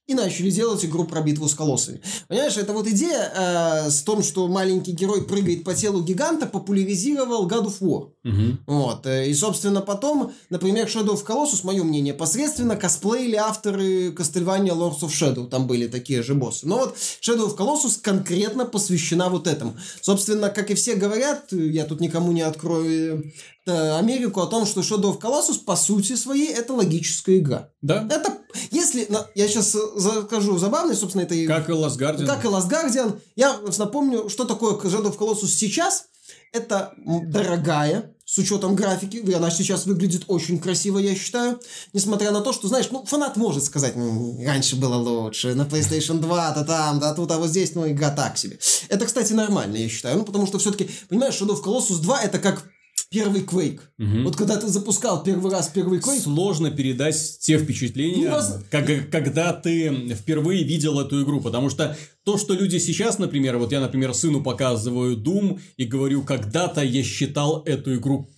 [0.08, 2.02] и начали делать игру про битву с колоссами.
[2.28, 7.48] Понимаешь, это вот идея э, с том, что маленький герой прыгает по телу гиганта, популяризировал
[7.48, 8.12] God of War.
[8.24, 8.58] Угу.
[8.68, 9.06] Вот.
[9.06, 15.02] Э, и, собственно, потом, например, Shadow of Colossus, мое мнение, посредственно косплеили авторы Castlevania Lords
[15.02, 15.48] of Shadow.
[15.48, 16.68] Там были такие же боссы.
[16.68, 19.76] Но вот Shadow of Colossus конкретно посвящена вот этому.
[20.02, 23.32] Собственно, как и все говорят, я тут никому не открою
[23.66, 27.70] э, Америку о том, что Shadow of Colossus по сути своей это логическая игра.
[27.82, 28.08] Да.
[28.10, 28.38] Это,
[28.72, 31.36] если, я сейчас скажу забавно, собственно, это...
[31.46, 32.26] Как и Last Guardian.
[32.26, 33.20] Как и Last Guardian.
[33.36, 36.06] Я напомню, что такое Shadow of Colossus сейчас.
[36.54, 41.60] Это дорогая, с учетом графики, она сейчас выглядит очень красиво, я считаю.
[41.94, 46.52] Несмотря на то, что, знаешь, ну, фанат может сказать, раньше было лучше, на PlayStation 2,
[46.52, 48.58] то там, да тут, а вот здесь, ну, игра так себе.
[48.88, 50.18] Это, кстати, нормально, я считаю.
[50.18, 52.71] Ну, потому что все-таки, понимаешь, Shadow of Colossus 2 это как
[53.12, 53.82] первый Quake.
[54.00, 54.24] Угу.
[54.24, 56.22] Вот когда ты запускал первый раз первый Quake...
[56.22, 61.42] Сложно передать те впечатления, ну, как, когда ты впервые видел эту игру.
[61.42, 66.24] Потому что то, что люди сейчас, например, вот я, например, сыну показываю Doom и говорю,
[66.24, 68.30] когда-то я считал эту игру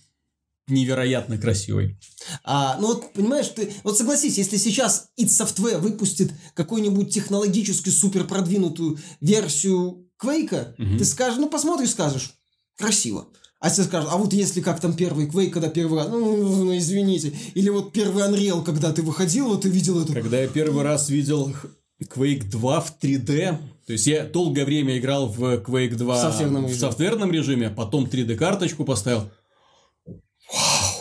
[0.66, 1.96] невероятно красивой.
[2.42, 8.24] А, ну вот, понимаешь, ты, вот согласись, если сейчас id Software выпустит какую-нибудь технологически супер
[8.24, 10.98] продвинутую версию Quake, угу.
[10.98, 12.32] ты скажешь, ну посмотришь, скажешь,
[12.76, 13.28] красиво.
[13.64, 16.76] А все скажут, а вот если как там первый Quake, когда первый раз, ну, ну,
[16.76, 20.12] извините, или вот первый Unreal, когда ты выходил, вот ты видел эту...
[20.12, 21.50] Когда я первый раз видел
[22.14, 23.56] Quake 2 в 3D,
[23.86, 28.04] то есть я долгое время играл в Quake 2 в софтверном, в софтверном режиме, потом
[28.04, 29.30] 3D карточку поставил.
[30.06, 30.94] Вау!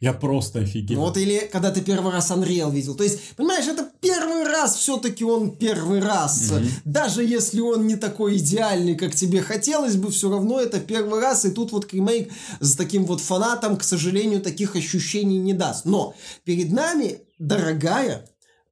[0.00, 0.96] Я просто офигел.
[0.96, 2.96] Ну вот или когда ты первый раз Unreal видел.
[2.96, 6.50] То есть, понимаешь, это первый раз все-таки он первый раз.
[6.50, 6.68] Mm-hmm.
[6.84, 11.44] Даже если он не такой идеальный, как тебе хотелось бы, все равно это первый раз.
[11.44, 12.30] И тут вот ремейк
[12.60, 15.84] с таким вот фанатом, к сожалению, таких ощущений не даст.
[15.84, 18.28] Но перед нами дорогая,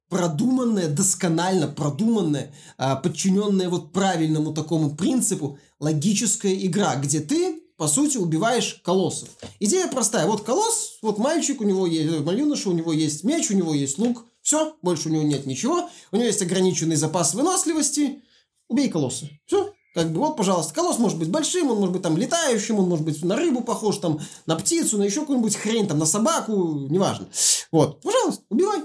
[0.09, 8.15] продуманная, досконально продуманная, а, подчиненная вот правильному такому принципу логическая игра, где ты по сути,
[8.15, 9.27] убиваешь колоссов.
[9.59, 10.27] Идея простая.
[10.27, 13.73] Вот колосс, вот мальчик, у него есть, э, юноша, у него есть меч, у него
[13.73, 14.23] есть лук.
[14.45, 15.89] Все, больше у него нет ничего.
[16.11, 18.21] У него есть ограниченный запас выносливости.
[18.69, 19.27] Убей колосса.
[19.47, 19.73] Все.
[19.95, 23.03] Как бы вот, пожалуйста, колосс может быть большим, он может быть там летающим, он может
[23.03, 26.53] быть на рыбу похож, там, на птицу, на еще какую-нибудь хрень, там, на собаку,
[26.89, 27.27] неважно.
[27.71, 28.83] Вот, пожалуйста, убивай.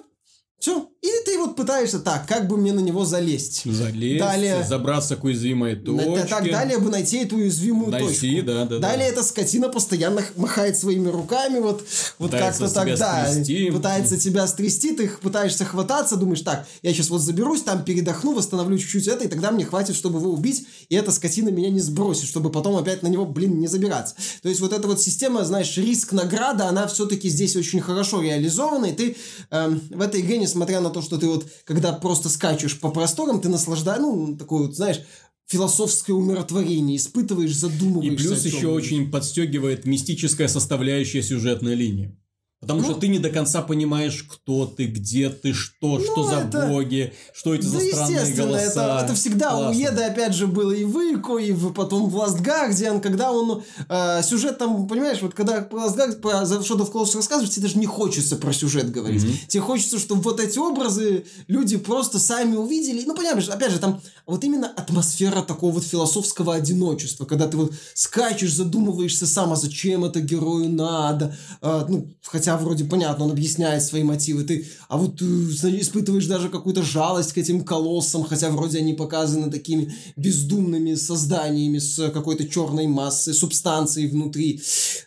[0.60, 0.90] Все.
[1.00, 3.62] И ты вот пытаешься так, как бы мне на него залезть.
[3.64, 6.26] Залезть, далее, забраться к уязвимой точке.
[6.28, 8.46] Так, далее бы найти эту уязвимую найти, точку.
[8.46, 9.12] Да, да, далее да.
[9.14, 11.86] эта скотина постоянно махает своими руками, вот,
[12.18, 13.70] вот как-то так, да, стрясти.
[13.70, 18.76] пытается тебя стрясти, ты пытаешься хвататься, думаешь, так, я сейчас вот заберусь, там передохну, восстановлю
[18.76, 22.28] чуть-чуть это, и тогда мне хватит, чтобы его убить, и эта скотина меня не сбросит,
[22.28, 24.16] чтобы потом опять на него, блин, не забираться.
[24.42, 28.92] То есть вот эта вот система, знаешь, риск-награда, она все-таки здесь очень хорошо реализована, и
[28.92, 29.16] ты
[29.50, 33.40] э, в этой игре, несмотря на то, что ты вот, когда просто скачешь по просторам,
[33.40, 35.00] ты наслаждаешься, ну, такой вот, знаешь,
[35.46, 38.14] философское умиротворение, испытываешь, задумываешься.
[38.14, 42.16] И плюс еще очень подстегивает мистическая составляющая сюжетной линии.
[42.60, 46.24] Потому ну, что ты не до конца понимаешь, кто ты, где ты, что, ну, что
[46.24, 46.66] за это...
[46.66, 48.98] боги, что эти да за странные голоса.
[48.98, 49.70] Это, это всегда Классно.
[49.70, 53.32] у Еда, опять же, было и в Ико, и в, потом в Last Guardian, когда
[53.32, 57.62] он э, сюжет там, понимаешь, вот когда Last Guardian, The Shadow of Colossus рассказываешь, тебе
[57.62, 59.24] даже не хочется про сюжет говорить.
[59.24, 59.46] Mm-hmm.
[59.48, 63.04] Тебе хочется, чтобы вот эти образы люди просто сами увидели.
[63.06, 67.72] Ну, понимаешь, опять же, там вот именно атмосфера такого вот философского одиночества, когда ты вот
[67.94, 73.30] скачешь, задумываешься сам, а зачем это герою надо, э, ну, хотя хотя вроде понятно, он
[73.30, 78.50] объясняет свои мотивы, ты, а вот ты испытываешь даже какую-то жалость к этим колоссам, хотя
[78.50, 84.60] вроде они показаны такими бездумными созданиями с какой-то черной массой, субстанцией внутри.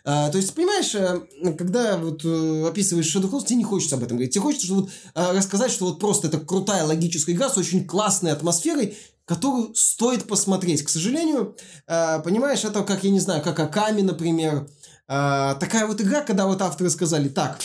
[0.04, 4.02] А, то есть, понимаешь, э, когда вот э, описываешь Shadow Colossus, тебе не хочется об
[4.02, 7.50] этом говорить, тебе хочется что вот, э, рассказать, что вот просто это крутая логическая игра
[7.50, 10.82] с очень классной атмосферой, которую стоит посмотреть.
[10.82, 14.68] К сожалению, понимаешь, это как, я не знаю, как Аками, например,
[15.06, 17.58] а, такая вот игра, когда вот авторы сказали, так,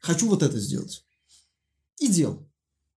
[0.00, 1.04] хочу вот это сделать.
[1.98, 2.46] И делал.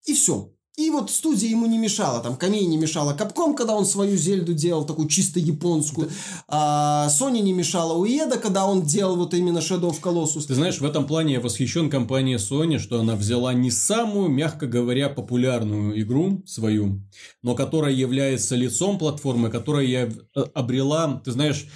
[0.06, 0.54] И все.
[0.76, 4.56] И вот студия ему не мешала, там, Камей не мешала Капком, когда он свою Зельду
[4.56, 6.10] делал, такую чисто японскую.
[6.48, 10.48] А Sony не мешала Уеда, когда он делал вот именно Shadow of Colossus.
[10.48, 14.66] Ты знаешь, в этом плане я восхищен компанией Sony, что она взяла не самую, мягко
[14.66, 17.04] говоря, популярную игру свою,
[17.44, 21.68] но которая является лицом платформы, которая э, обрела, ты знаешь,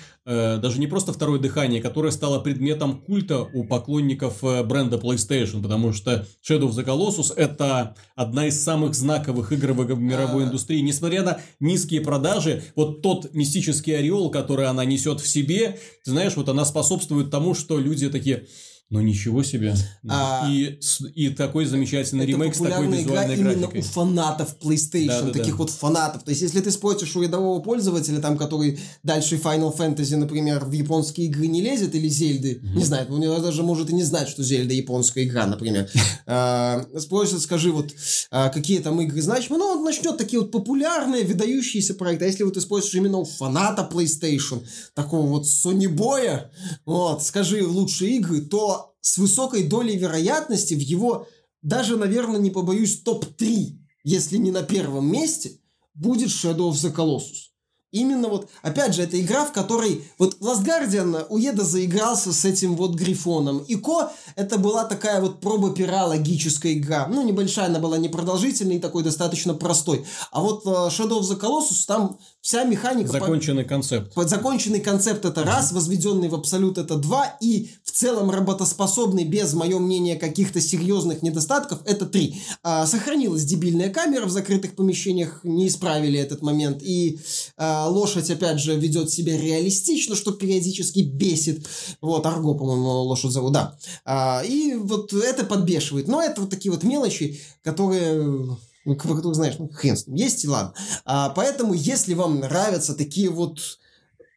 [0.58, 5.94] даже не просто второе дыхание, которое стало предметом культа у поклонников э, бренда PlayStation, потому
[5.94, 10.48] что Shadow of the Colossus это одна из самых знаковых игр в мировой а.
[10.48, 10.82] индустрии.
[10.82, 16.36] Несмотря на низкие продажи, вот тот мистический ореол, который она несет в себе, ты знаешь,
[16.36, 18.48] вот она способствует тому, что люди такие
[18.90, 19.76] ну ничего себе.
[20.08, 20.80] А, и,
[21.14, 23.54] и такой замечательный ремейк с такой визуальной игра графикой.
[23.54, 25.58] именно у фанатов PlayStation, да, да, таких да.
[25.58, 26.24] вот фанатов.
[26.24, 30.72] То есть, если ты спросишь у рядового пользователя, там, который дальше Final Fantasy, например, в
[30.72, 32.76] японские игры не лезет, или Зельды, mm-hmm.
[32.78, 35.90] не знает, у него даже может и не знать, что Зельда японская игра, например.
[36.30, 37.94] А, спросит, скажи, вот,
[38.32, 42.26] а, какие там игры значимы, ну, он начнет такие вот популярные, выдающиеся проекты.
[42.26, 44.62] А если вот ты спросишь именно у фаната PlayStation,
[44.94, 46.52] такого вот Sony Боя,
[46.86, 51.28] вот, скажи лучшие игры, то с высокой долей вероятности в его,
[51.62, 55.60] даже, наверное, не побоюсь, топ-3, если не на первом месте,
[55.94, 57.48] будет Shadow of the Colossus.
[57.92, 62.76] Именно вот, опять же, это игра, в которой вот Last Guardian Уеда заигрался с этим
[62.76, 63.60] вот Грифоном.
[63.60, 67.08] И Ко это была такая вот проба пера логическая игра.
[67.08, 70.06] Ну, небольшая она была, непродолжительной, такой достаточно простой.
[70.32, 73.12] А вот uh, Shadow of the Colossus, там вся механика...
[73.12, 73.70] Законченный по...
[73.70, 74.14] концепт.
[74.14, 79.54] Под законченный концепт это раз, возведенный в абсолют это два, и в целом работоспособный, без,
[79.54, 82.42] мое мнение, каких-то серьезных недостатков, это три.
[82.64, 87.20] А, сохранилась дебильная камера в закрытых помещениях, не исправили этот момент, и
[87.58, 91.68] а, лошадь, опять же, ведет себя реалистично, что периодически бесит.
[92.00, 93.78] Вот, Арго, по-моему, лошадь зовут, да.
[94.06, 96.08] А, и вот это подбешивает.
[96.08, 98.58] Но это вот такие вот мелочи, которые
[98.88, 100.74] ну, которые, знаешь, ну, хрен с ним, есть и ладно.
[101.06, 103.60] А, поэтому, если вам нравятся такие вот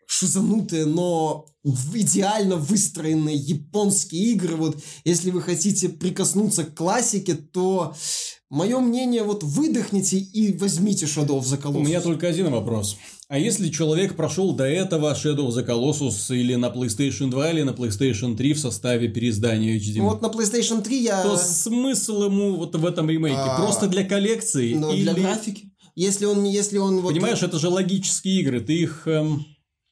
[0.07, 7.94] шизанутые, но идеально выстроенные японские игры, вот если вы хотите прикоснуться к классике, то
[8.48, 11.76] мое мнение, вот выдохните и возьмите Shadow of the Colossus.
[11.76, 12.96] У меня только один вопрос.
[13.31, 17.62] А если человек прошел до этого Shadow of the Colossus или на PlayStation 2, или
[17.62, 20.01] на PlayStation 3 в составе переиздания HD?
[20.01, 21.22] Вот на PlayStation 3 я...
[21.22, 23.39] То смысл ему вот в этом ремейке?
[23.39, 23.57] А...
[23.61, 24.74] Просто для коллекции?
[24.74, 25.03] Ну, или...
[25.03, 25.72] для графики.
[25.95, 27.01] Если он, если он...
[27.05, 29.07] Понимаешь, это же логические игры, ты их...
[29.07, 29.47] Эм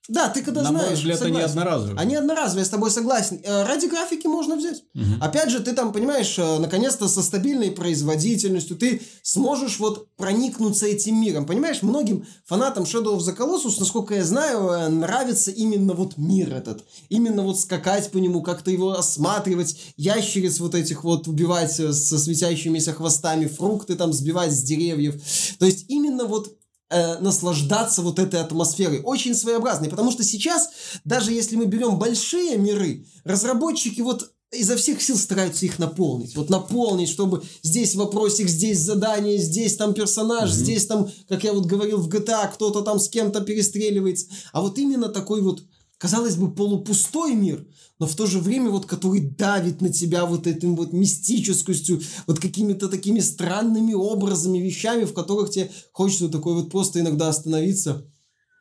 [0.08, 0.84] да, ты когда На знаешь...
[0.84, 1.36] На мой взгляд, согласен.
[1.36, 1.98] они одноразовые.
[1.98, 3.40] Они одноразовые, я с тобой согласен.
[3.44, 4.82] Э, ради графики можно взять.
[4.94, 5.04] Угу.
[5.20, 11.20] Опять же, ты там, понимаешь, э, наконец-то со стабильной производительностью ты сможешь вот проникнуться этим
[11.20, 11.44] миром.
[11.44, 16.54] Понимаешь, многим фанатам Shadow of the Colossus, насколько я знаю, э, нравится именно вот мир
[16.54, 16.84] этот.
[17.10, 22.94] Именно вот скакать по нему, как-то его осматривать, ящериц вот этих вот убивать со светящимися
[22.94, 25.22] хвостами, фрукты там сбивать с деревьев.
[25.58, 26.57] То есть именно вот
[26.90, 29.00] э, наслаждаться вот этой атмосферой.
[29.00, 30.70] Очень своеобразной, потому что сейчас,
[31.04, 36.34] даже если мы берем большие миры, разработчики вот изо всех сил стараются их наполнить.
[36.34, 40.54] Вот наполнить, чтобы здесь вопросик, здесь задание, здесь там персонаж, mm-hmm.
[40.54, 44.26] здесь там, как я вот говорил в GTA, кто-то там с кем-то перестреливается.
[44.52, 45.64] А вот именно такой вот,
[45.98, 47.66] казалось бы, полупустой мир,
[47.98, 52.38] но в то же время вот который давит на тебя вот этим вот мистическостью, вот
[52.38, 58.06] какими-то такими странными образами, вещами, в которых тебе хочется такой вот просто иногда остановиться.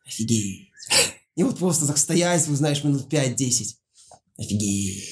[0.06, 0.70] Офигеть.
[1.36, 3.76] И вот просто так стоять, вы знаешь, минут 5-10.
[4.38, 5.04] Офигеть.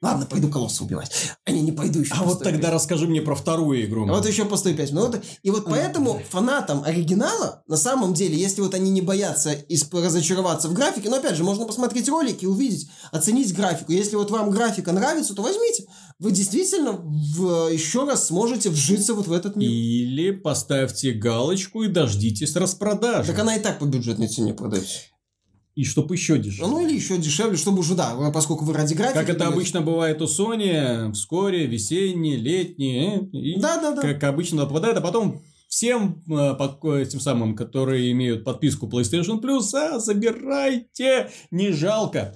[0.00, 1.10] Ладно, пойду колосса убивать.
[1.44, 2.14] А не, не пойду еще.
[2.14, 2.72] А вот тогда 5.
[2.72, 4.08] расскажи мне про вторую игру.
[4.08, 5.20] А вот еще постой 5 минут.
[5.42, 10.68] И вот поэтому фанатам оригинала, на самом деле, если вот они не боятся исп- разочароваться
[10.68, 13.90] в графике, но опять же, можно посмотреть ролики, увидеть, оценить графику.
[13.90, 15.86] Если вот вам графика нравится, то возьмите.
[16.20, 19.68] Вы действительно в, еще раз сможете вжиться вот в этот мир.
[19.68, 23.32] Или поставьте галочку и дождитесь распродажи.
[23.32, 24.98] Так она и так по бюджетной цене продается
[25.78, 26.72] и чтобы еще дешевле.
[26.72, 29.14] Ну или еще дешевле, чтобы уже, да, поскольку вы ради графики...
[29.16, 34.02] Как это обычно бывает у Sony, вскоре весенние, летние, и да, да, да.
[34.02, 40.00] как обычно попадает, а потом всем э, тем самым, которые имеют подписку PlayStation Plus, а,
[40.00, 42.34] забирайте, не жалко.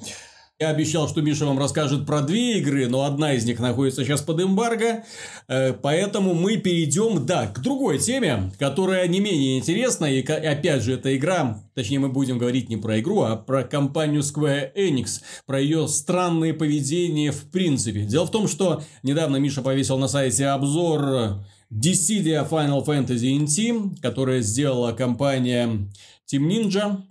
[0.63, 4.23] Я обещал, что Миша вам расскажет про две игры, но одна из них находится сейчас
[4.23, 5.03] под эмбарго.
[5.49, 10.05] Э, поэтому мы перейдем, да, к другой теме, которая не менее интересна.
[10.05, 14.21] И опять же, эта игра, точнее мы будем говорить не про игру, а про компанию
[14.21, 18.03] Square Enix, про ее странное поведение в принципе.
[18.03, 21.43] Дело в том, что недавно Миша повесил на сайте обзор
[21.73, 25.89] Dissidia Final Fantasy NT, которая сделала компания
[26.33, 27.03] Team Ninja.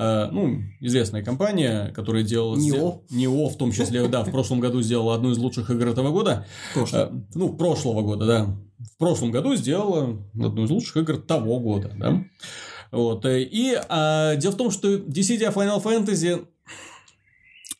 [0.00, 2.56] Э, ну, известная компания, которая делала...
[2.56, 3.02] НИО.
[3.10, 6.46] НИО, в том числе, да, в прошлом году сделала одну из лучших игр этого года.
[6.72, 7.02] Прошлого.
[7.02, 8.56] Э, ну, прошлого года, да.
[8.78, 12.24] В прошлом году сделала одну из лучших игр того года, да.
[12.92, 13.26] Вот.
[13.26, 16.46] Э, и а, дело в том, что Dissidia Final Fantasy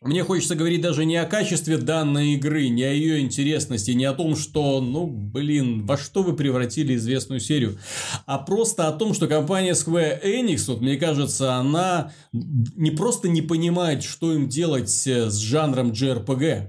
[0.02, 4.14] мне хочется говорить даже не о качестве данной игры, не о ее интересности, не о
[4.14, 7.78] том, что, ну, блин, во что вы превратили известную серию,
[8.24, 13.42] а просто о том, что компания Square Enix, вот мне кажется, она не просто не
[13.42, 16.68] понимает, что им делать с жанром JRPG,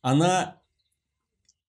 [0.00, 0.56] она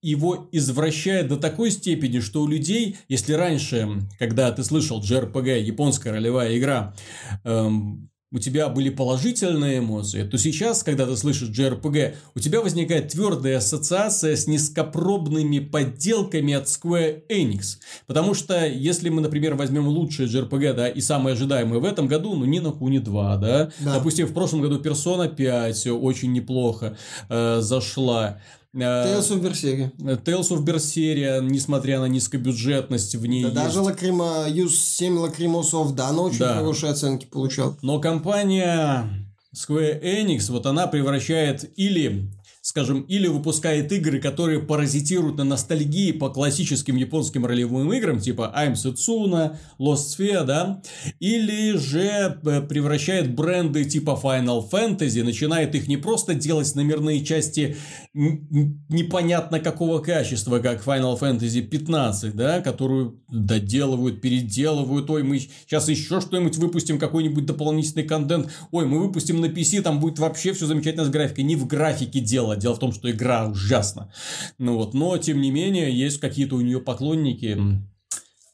[0.02, 6.14] его извращает до такой степени, что у людей, если раньше, когда ты слышал JRPG, японская
[6.14, 6.96] ролевая игра,
[7.44, 13.10] эм, у тебя были положительные эмоции, то сейчас, когда ты слышишь JRPG, у тебя возникает
[13.10, 17.78] твердая ассоциация с низкопробными подделками от Square Enix.
[18.08, 22.34] Потому что, если мы, например, возьмем лучшие JRPG, да, и самые ожидаемые в этом году,
[22.34, 23.94] ну, Нина Куни 2, да, да.
[23.94, 26.98] допустим, в прошлом году Persona 5 очень неплохо
[27.30, 28.40] э, зашла.
[28.74, 29.92] Tales of Berseria.
[30.24, 33.52] Tales of Berseria, несмотря на низкобюджетность в ней да.
[33.52, 36.56] Даже Лакрима, Use 7 Lacrimosov, да, она очень да.
[36.56, 37.78] хорошие оценки получала.
[37.84, 39.08] Но компания
[39.56, 42.32] Square Enix, вот она превращает или
[42.64, 48.76] скажем, или выпускает игры, которые паразитируют на ностальгии по классическим японским ролевым играм, типа I'm
[48.76, 50.82] Setsuna, Lost Sphere, да,
[51.20, 57.76] или же э, превращает бренды типа Final Fantasy, начинает их не просто делать номерные части
[58.14, 66.22] непонятно какого качества, как Final Fantasy 15, да, которую доделывают, переделывают, ой, мы сейчас еще
[66.22, 71.04] что-нибудь выпустим, какой-нибудь дополнительный контент, ой, мы выпустим на PC, там будет вообще все замечательно
[71.04, 72.74] с графикой, не в графике дело, дело.
[72.74, 74.12] Дело в том, что игра ужасна.
[74.58, 77.58] Ну вот, но тем не менее есть какие-то у нее поклонники.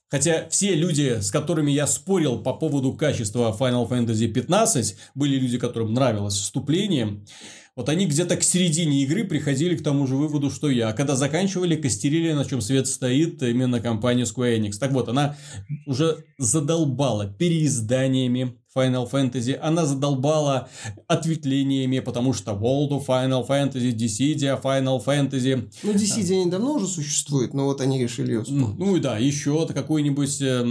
[0.10, 5.60] Хотя все люди, с которыми я спорил по поводу качества Final Fantasy 15, были люди,
[5.60, 7.24] которым нравилось вступление.
[7.76, 10.90] Вот они где-то к середине игры приходили к тому же выводу, что я.
[10.90, 14.80] А когда заканчивали, костерили, на чем свет стоит именно компания Square Enix.
[14.80, 15.38] Так вот, она
[15.86, 20.70] уже задолбала переизданиями, Final Fantasy, она задолбала
[21.08, 25.70] ответвлениями, потому что World of Final Fantasy, Dissidia Final Fantasy.
[25.84, 28.78] Ну, Dissidia они давно уже существует, но вот они решили ее вспомнить.
[28.78, 30.64] Ну и да, еще какой-нибудь э,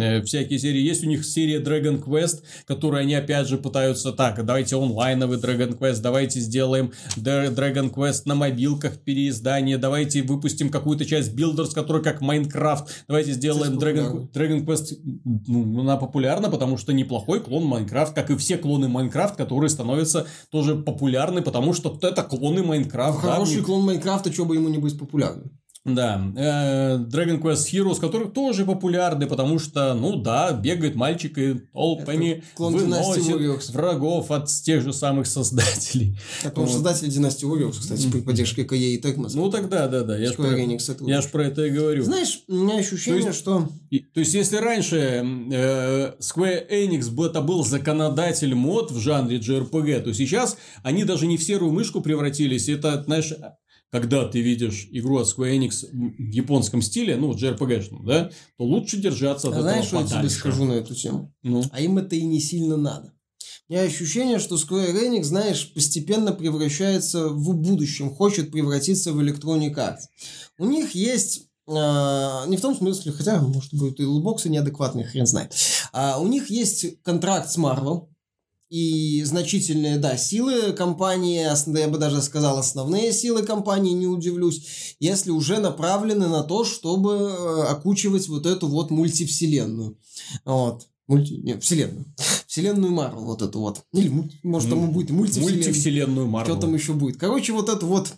[0.00, 0.80] э, всякие серии.
[0.80, 5.76] Есть у них серия Dragon Quest, которую они опять же пытаются так, давайте онлайновый Dragon
[5.76, 12.22] Quest, давайте сделаем Dragon Quest на мобилках переиздание, давайте выпустим какую-то часть Builders, которая как
[12.22, 14.96] Minecraft, давайте сделаем Dragon, Dragon Quest,
[15.46, 19.70] ну, она популярна, потому что неплохо неплохой клон Майнкрафт, как и все клоны Майнкрафт, которые
[19.70, 23.20] становятся тоже популярны, потому что это клоны Майнкрафт.
[23.20, 25.50] Хороший да, клон Майнкрафта, что бы ему не быть популярным.
[25.84, 31.54] Да, э, Dragon Quest Heroes, который тоже популярны, потому что, ну да, бегает мальчик и
[31.74, 36.18] толпами выносит врагов от тех же самых создателей.
[36.42, 36.70] Это вот.
[36.70, 39.28] создатели династии Warriors, кстати, при поддержке КЕ и Tecmo.
[39.34, 40.16] Ну тогда, да, да.
[40.16, 42.02] Я про, я ж про это и говорю.
[42.02, 43.68] Знаешь, у меня ощущение, то есть, что...
[43.90, 50.00] И, то есть, если раньше э, Square Enix это был законодатель мод в жанре JRPG,
[50.00, 52.70] то сейчас они даже не в серую мышку превратились.
[52.70, 53.34] Это, знаешь,
[53.94, 58.28] когда ты видишь игру от Square Enix в японском стиле, ну, JRPG, да,
[58.58, 61.32] то лучше держаться от а этого знаешь, что я тебе скажу на эту тему?
[61.44, 61.62] Ну?
[61.70, 63.12] А им это и не сильно надо.
[63.68, 69.76] У меня ощущение, что Square Enix, знаешь, постепенно превращается в будущем, хочет превратиться в Electronic
[69.76, 70.08] Arts.
[70.58, 75.26] У них есть Uh, не в том смысле, хотя, может, будет и лутбоксы неадекватные, хрен
[75.26, 75.54] знает.
[75.94, 78.08] Uh, у них есть контракт с Marvel,
[78.70, 81.46] и значительные, да, силы компании,
[81.78, 87.12] я бы даже сказал, основные силы компании, не удивлюсь, если уже направлены на то, чтобы
[87.12, 89.98] э, окучивать вот эту вот мультивселенную.
[90.44, 90.86] Вот.
[91.06, 91.34] Мульти...
[91.34, 92.06] Нет, вселенную.
[92.46, 93.82] Вселенную Марвел, вот эту вот.
[93.92, 95.56] Или, может, там будет мультивселенную.
[95.56, 96.54] Мультивселенную Марвел.
[96.54, 97.16] Что там еще будет?
[97.16, 98.14] Короче, вот эту вот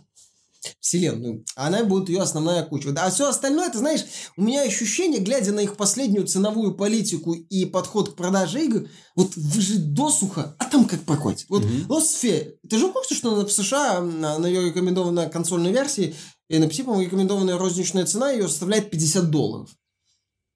[0.81, 1.45] вселенную.
[1.55, 2.95] Она будет ее основная куча.
[2.97, 4.05] А все остальное, ты знаешь,
[4.37, 9.37] у меня ощущение, глядя на их последнюю ценовую политику и подход к продаже игр, вот
[9.37, 11.47] выжить досуха, а там как проходит.
[11.49, 11.89] Вот mm-hmm.
[11.89, 16.15] Sphere, ты же помнишь, что в США на ее рекомендованной консольной версии
[16.49, 19.71] и на PC, по рекомендованная розничная цена ее составляет 50 долларов.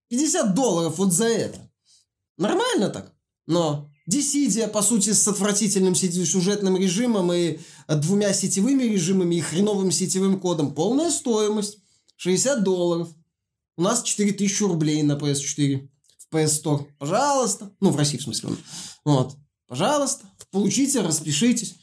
[0.09, 1.70] 50 долларов вот за это.
[2.37, 3.12] Нормально так.
[3.47, 9.93] Но Dissidia, по сути, с отвратительным сюжетным режимом и э, двумя сетевыми режимами и хреновым
[9.93, 10.74] сетевым кодом.
[10.74, 11.78] Полная стоимость.
[12.16, 13.09] 60 долларов.
[13.77, 15.89] У нас 4000 рублей на PS4
[16.19, 16.87] в PS Store.
[16.99, 17.70] Пожалуйста.
[17.81, 18.51] Ну, в России, в смысле.
[19.05, 19.37] Вот.
[19.69, 20.27] Пожалуйста.
[20.51, 21.77] Получите, распишитесь.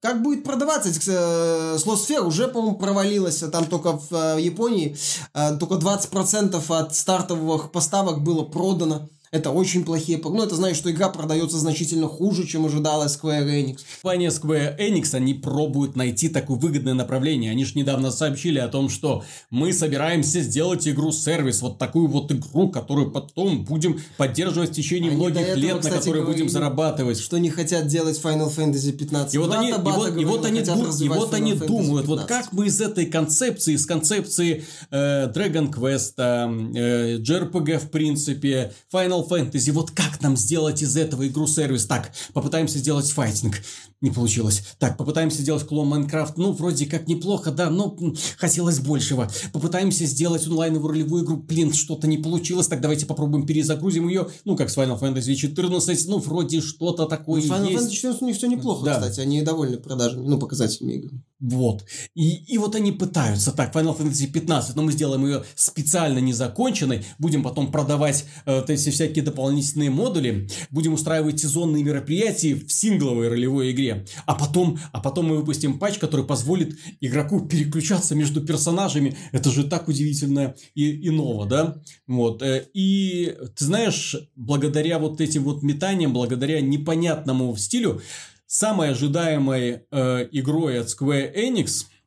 [0.00, 0.90] Как будет продаваться?
[1.06, 3.38] Э, Слосфер уже, по-моему, провалилась.
[3.38, 4.96] Там только в э, Японии
[5.32, 9.08] только 20% от стартовых поставок было продано.
[9.30, 10.20] Это очень плохие...
[10.22, 13.78] Ну, это значит, что игра продается значительно хуже, чем ожидалось Square Enix.
[14.02, 17.50] Компания Square Enix, они пробуют найти такое выгодное направление.
[17.50, 21.62] Они же недавно сообщили о том, что мы собираемся сделать игру-сервис.
[21.62, 25.94] Вот такую вот игру, которую потом будем поддерживать в течение они многих этого, лет, кстати,
[25.94, 27.18] на которой будем зарабатывать.
[27.18, 29.34] Что не хотят делать Final Fantasy 15.
[29.34, 32.52] И вот они, и вот, и вот они, ду- и вот они думают, вот как
[32.52, 39.28] мы из этой концепции, из концепции э, Dragon Quest, э, JRPG в принципе, Final Final
[39.28, 41.86] Fantasy, вот как нам сделать из этого игру-сервис?
[41.86, 43.56] Так, попытаемся сделать файтинг.
[44.00, 44.62] Не получилось.
[44.78, 46.36] Так, попытаемся сделать клон Майнкрафт.
[46.36, 47.96] Ну, вроде как неплохо, да, но
[48.36, 49.28] хотелось большего.
[49.52, 51.36] Попытаемся сделать онлайновую ролевую игру.
[51.36, 52.68] Блин, что-то не получилось.
[52.68, 54.28] Так давайте попробуем перезагрузим ее.
[54.44, 56.06] Ну, как с Final Fantasy 14.
[56.06, 57.82] Ну, вроде что-то такое ну, Final есть.
[57.82, 58.94] Final Fantasy 14 у них все неплохо, да.
[58.94, 59.20] кстати.
[59.20, 61.10] Они довольны продажами, ну, показателями игр.
[61.40, 61.84] Вот.
[62.14, 63.52] И, и вот они пытаются.
[63.52, 67.04] Так, Final Fantasy 15, но мы сделаем ее специально незаконченной.
[67.18, 70.48] Будем потом продавать э, эти всякие дополнительные модули.
[70.70, 74.04] Будем устраивать сезонные мероприятия в сингловой ролевой игре.
[74.26, 79.16] А потом, а потом мы выпустим патч, который позволит игроку переключаться между персонажами.
[79.30, 81.80] Это же так удивительно и, и ново, да?
[82.08, 82.42] Вот.
[82.42, 88.02] Э, и ты знаешь, благодаря вот этим вот метаниям, благодаря непонятному стилю,
[88.48, 91.84] самой ожидаемой э, игрой от Square Enix–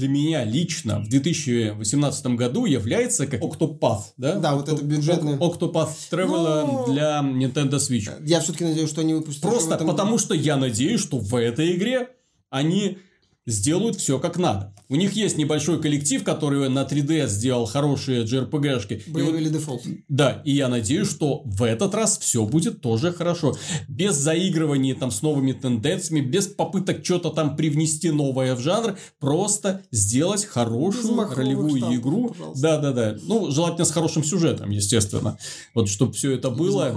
[0.00, 4.36] для меня лично в 2018 году является как Octopath, да?
[4.36, 5.34] Да, вот это бюджетный.
[5.34, 6.84] Octopath Traveler Но...
[6.86, 8.10] Ну, для Nintendo Switch.
[8.24, 9.42] Я все-таки надеюсь, что они выпустят.
[9.42, 12.08] Просто потому, что я надеюсь, что в этой игре
[12.48, 12.98] они
[13.46, 14.74] сделают все как надо.
[14.90, 19.08] У них есть небольшой коллектив, который на 3D сделал хорошие JRPG-шки.
[19.08, 19.82] Боевили вот, дефолт.
[20.08, 23.54] Да, и я надеюсь, что в этот раз все будет тоже хорошо.
[23.86, 29.82] Без заигрываний там с новыми тенденциями, без попыток что-то там привнести новое в жанр, просто
[29.92, 32.36] сделать хорошую ролевую штампов, игру.
[32.56, 33.16] Да, да, да.
[33.22, 35.38] Ну, желательно с хорошим сюжетом, естественно.
[35.72, 36.92] Вот, чтобы все это было.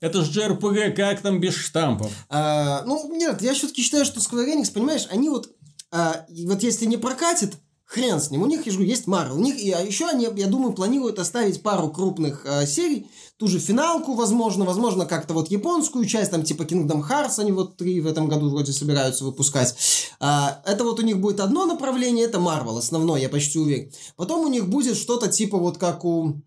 [0.00, 2.10] Это же JRPG, как там без штампов?
[2.30, 5.50] А, ну, нет, я все-таки считаю, что Square Enix, понимаешь, они вот
[5.92, 7.54] а, вот если не прокатит,
[7.92, 8.42] хрен с ним.
[8.42, 9.36] У них, я говорю, есть Марвел.
[9.36, 13.06] У них, а еще они, я думаю, планируют оставить пару крупных э, серий,
[13.36, 17.76] ту же финалку, возможно, возможно, как-то вот японскую часть, там типа Kingdom Hearts, они вот
[17.76, 19.74] три в этом году вроде собираются выпускать.
[20.20, 23.92] А, это вот у них будет одно направление, это Марвел, основное, я почти уверен.
[24.16, 26.40] Потом у них будет что-то типа вот как у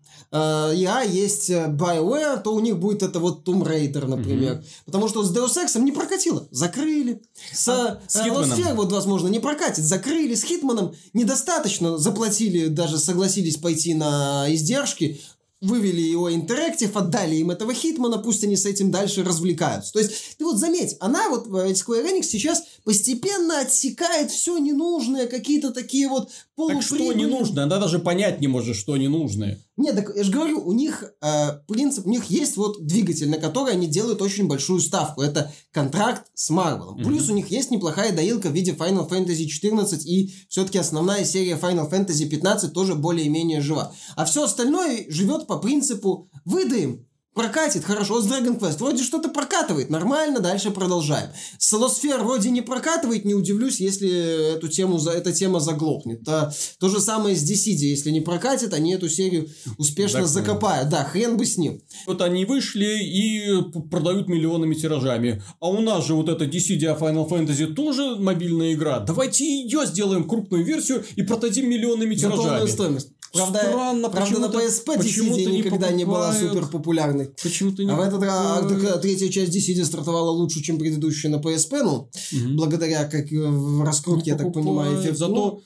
[0.74, 4.54] EA есть э, BioWare, то у них будет это вот Tomb Raider, например.
[4.54, 4.84] Mm-hmm.
[4.84, 7.22] Потому что с Deus Ex не прокатило, закрыли.
[7.52, 10.34] С, а, с э, Lost вот, возможно, не прокатит, закрыли.
[10.34, 15.20] С Хитманом недостаточно заплатили, даже согласились пойти на издержки,
[15.60, 19.92] вывели его Interactive, отдали им этого Хитмана, пусть они с этим дальше развлекаются.
[19.92, 25.26] То есть, ты вот заметь, она вот, э, Square Enix сейчас постепенно отсекает все ненужное,
[25.26, 27.64] какие-то такие вот так что не нужно?
[27.64, 29.60] Она даже понять не может, что ненужное.
[29.76, 33.36] Нет, так я же говорю, у них э, принцип, у них есть вот двигатель, на
[33.36, 35.20] который они делают очень большую ставку.
[35.20, 36.96] Это контракт с Marvel.
[36.96, 37.04] Mm-hmm.
[37.04, 41.58] Плюс у них есть неплохая доилка в виде Final Fantasy 14, и все-таки основная серия
[41.60, 43.92] Final Fantasy 15 тоже более-менее жива.
[44.16, 47.05] А все остальное живет по принципу выдаем,
[47.36, 51.28] Прокатит, хорошо, с Dragon Quest вроде что-то прокатывает, нормально, дальше продолжаем.
[51.58, 56.26] Солосфер вроде не прокатывает, не удивлюсь, если эту тему, за, эта тема заглохнет.
[56.26, 56.50] А,
[56.80, 60.88] то же самое с Dissidia, если не прокатит, они эту серию успешно так, закопают.
[60.88, 61.82] Да, хрен бы с ним.
[62.06, 65.42] Вот они вышли и продают миллионами тиражами.
[65.60, 69.00] А у нас же вот эта Dissidia Final Fantasy тоже мобильная игра.
[69.00, 72.64] Давайте ее сделаем крупную версию и продадим миллионами тиражами.
[72.64, 73.10] За стоимость.
[73.36, 77.30] Правда, Странно, правда на PSP Dissidia никогда не была супер популярной.
[77.42, 81.82] Почему-то не А в этот раз третья часть Dissidia стартовала лучше, чем предыдущая на PSP,
[81.82, 82.54] ну, угу.
[82.54, 85.18] благодаря как в раскрутке, я так понимаю, эффекту.
[85.18, 85.60] Зато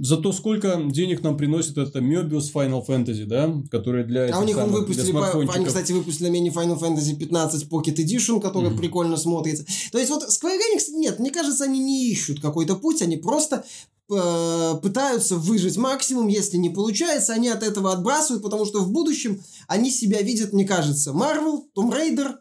[0.00, 3.52] Зато сколько денег нам приносит это Möbius Final Fantasy, да?
[3.68, 7.16] Который для А у них самых, он выпустили, по, они, кстати, выпустили мини Final Fantasy
[7.16, 8.76] 15 Pocket Edition, который mm-hmm.
[8.76, 9.66] прикольно смотрится.
[9.90, 13.56] То есть, вот Square Enix, нет, мне кажется, они не ищут какой-то путь, они просто
[13.56, 13.91] Э,
[14.82, 19.90] пытаются выжить максимум, если не получается, они от этого отбрасывают, потому что в будущем они
[19.90, 22.34] себя видят, мне кажется, Marvel, Tomb Raider,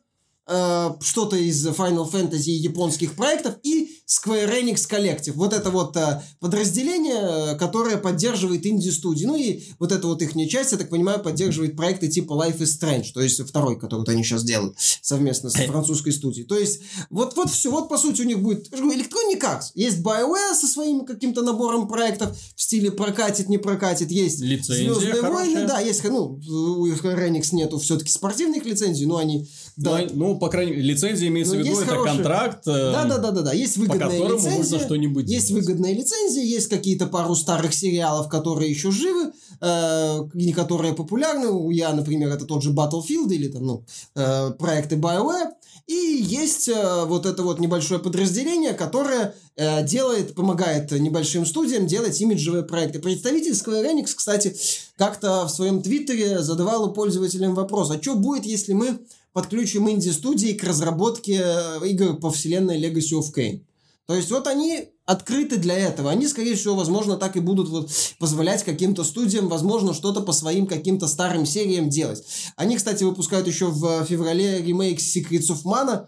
[0.52, 5.34] э, что-то из Final Fantasy японских проектов и Square Enix Collective.
[5.34, 9.26] Вот это вот э, подразделение, которое поддерживает инди-студии.
[9.26, 12.80] Ну и вот эта вот их часть, я так понимаю, поддерживает проекты типа Life is
[12.80, 16.46] Strange, то есть второй, который вот они сейчас делают совместно с французской студией.
[16.46, 19.72] То есть вот, вот все, вот по сути у них будет Electronic Arts.
[19.76, 24.12] Есть BioWare со своим каким-то набором проектов в стиле прокатит, не прокатит.
[24.12, 29.18] Есть Лицензия Звездные войны, да, есть, ну, у Square Enix нету все-таки спортивных лицензий, но
[29.18, 29.48] они...
[29.78, 30.00] Да.
[30.00, 32.16] Ну, ну по крайней мере, лицензия имеется ну, в виду, это хорошие...
[32.16, 32.68] контракт.
[32.68, 33.54] Э, да, да, да, да, да.
[33.54, 35.66] Есть выгодные которому лицензия, можно что-нибудь Есть делать.
[35.66, 39.32] выгодные лицензии, есть какие-то пару старых сериалов, которые еще живы,
[39.62, 41.74] э, которые популярны.
[41.74, 43.86] Я, например, это тот же Battlefield или там, ну,
[44.16, 45.52] э, проекты BioWare.
[45.88, 52.22] И есть э, вот это вот небольшое подразделение, которое э, делает, помогает небольшим студиям делать
[52.22, 53.00] имиджевые проекты.
[53.00, 54.56] Представитель Square Enix, кстати,
[54.96, 59.00] как-то в своем твиттере задавал пользователям вопрос, а что будет, если мы
[59.34, 63.62] подключим инди-студии к разработке э, игр по вселенной Legacy of Kain?
[64.06, 66.12] То есть вот они открыты для этого.
[66.12, 70.68] Они, скорее всего, возможно, так и будут вот позволять каким-то студиям, возможно, что-то по своим
[70.68, 72.24] каким-то старым сериям делать.
[72.56, 76.08] Они, кстати, выпускают еще в феврале ремейк Secrets of Mana,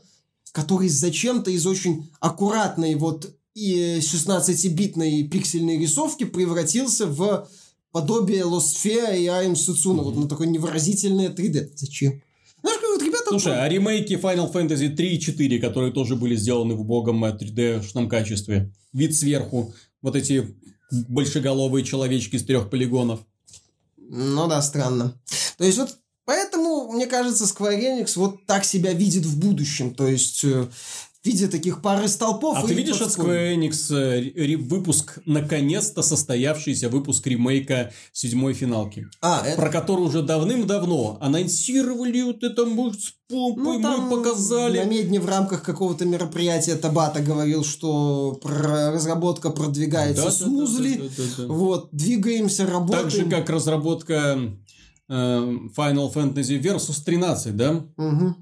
[0.52, 7.48] который зачем-то из очень аккуратной вот и 16-битной пиксельной рисовки превратился в
[7.92, 10.04] подобие Lost Sphere и I'm Sutsuna, mm-hmm.
[10.04, 11.72] вот на такое невыразительное 3D.
[11.76, 12.22] Зачем?
[13.34, 18.08] Слушай, а ремейки Final Fantasy 3 и 4, которые тоже были сделаны в убогом 3D-шном
[18.08, 19.74] качестве, вид сверху,
[20.04, 20.56] вот эти
[20.92, 23.22] большеголовые человечки из трех полигонов.
[23.98, 25.20] Ну да, странно.
[25.58, 29.96] То есть вот Поэтому, мне кажется, Square Enix вот так себя видит в будущем.
[29.96, 30.46] То есть,
[31.24, 32.58] э, виде таких пары столпов.
[32.58, 39.08] А ты видишь от Square Enix э, выпуск, наконец-то состоявшийся выпуск ремейка седьмой финалки?
[39.22, 39.62] А, это...
[39.62, 44.78] Про который уже давным-давно анонсировали вот это мы с помпой, ну, мы показали.
[44.80, 50.96] На медне в рамках какого-то мероприятия Табата говорил, что про разработка продвигается да, смузли.
[50.96, 51.54] Да, да, да, да, да.
[51.54, 53.04] Вот, двигаемся, работаем.
[53.04, 54.38] Так же, как разработка
[55.10, 57.86] э, Final Fantasy Versus 13, да?
[57.98, 58.36] Угу.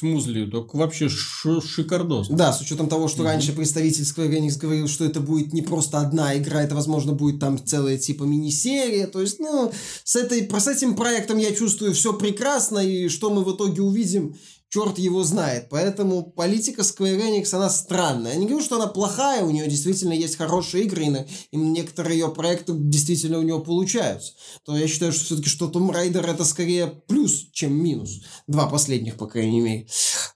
[0.00, 2.28] Смузли, так вообще шикардос.
[2.30, 3.26] Да, с учетом того, что mm-hmm.
[3.26, 7.38] раньше представитель Square Enix говорил, что это будет не просто одна игра, это, возможно, будет
[7.38, 9.06] там целая типа мини-серия.
[9.06, 9.70] То есть, ну,
[10.02, 14.36] с, этой, с этим проектом я чувствую все прекрасно, и что мы в итоге увидим,
[14.70, 15.68] черт его знает.
[15.68, 18.32] Поэтому политика Square Enix, она странная.
[18.32, 22.28] Я не говорю, что она плохая, у нее действительно есть хорошие игры, и некоторые ее
[22.28, 24.32] проекты действительно у нее получаются.
[24.64, 28.20] То я считаю, что все-таки что Tomb Raider это скорее плюс, чем минус.
[28.46, 29.86] Два последних, по крайней мере.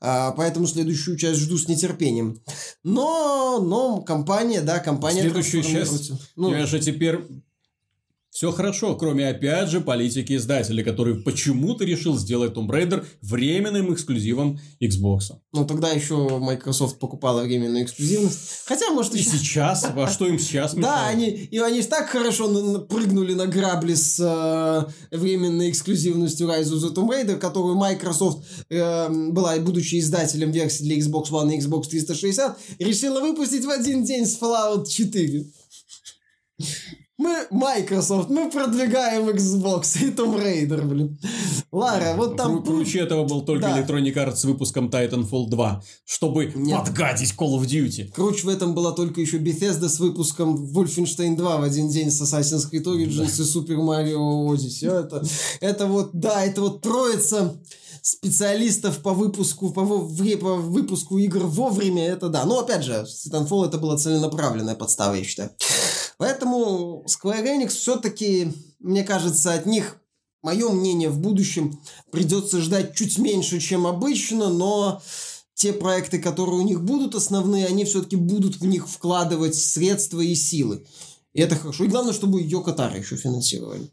[0.01, 2.43] А, поэтому следующую часть жду с нетерпением.
[2.83, 5.23] Но, но компания, да, компания...
[5.23, 7.21] Следующую часть, ну, я же теперь
[8.35, 14.59] все хорошо, кроме, опять же, политики издателя, который почему-то решил сделать Tomb Raider временным эксклюзивом
[14.83, 15.37] Xbox.
[15.53, 18.65] Ну, тогда еще Microsoft покупала временную эксклюзивность.
[18.65, 19.85] Хотя, может, и сейчас.
[19.85, 20.75] А что им сейчас?
[20.75, 26.83] Да, они, и они так хорошо прыгнули на грабли с э, временной эксклюзивностью Rise of
[26.83, 31.85] the Tomb Raider, которую Microsoft, э, была, будучи издателем версии для Xbox One и Xbox
[31.85, 35.47] 360, решила выпустить в один день с Fallout 4.
[37.17, 41.17] Мы Microsoft, мы продвигаем Xbox и Tomb Raider, блин.
[41.71, 42.65] Лара, вот там...
[42.65, 43.81] Круче этого был только да.
[43.81, 46.81] Electronic Arts с выпуском Titanfall 2, чтобы Нет.
[46.81, 48.11] подгадить Call of Duty.
[48.13, 52.21] Круче в этом была только еще Bethesda с выпуском Wolfenstein 2 в один день с
[52.21, 53.25] Assassin's Creed Origins да.
[53.25, 54.91] и Super Mario Odyssey.
[54.91, 55.25] Это,
[55.61, 57.57] это вот, да, это вот троица
[58.05, 62.45] специалистов по выпуску, по, по выпуску игр вовремя, это да.
[62.45, 65.51] Но опять же, Titanfall это была целенаправленная подстава, я считаю.
[66.19, 69.97] Поэтому Square Enix все-таки, мне кажется, от них,
[70.43, 71.81] мое мнение, в будущем
[72.13, 75.01] придется ждать чуть меньше, чем обычно, но
[75.55, 80.35] те проекты, которые у них будут основные, они все-таки будут в них вкладывать средства и
[80.35, 80.85] силы.
[81.33, 81.85] И это хорошо.
[81.85, 83.91] И главное, чтобы Йоко Таро еще финансировали.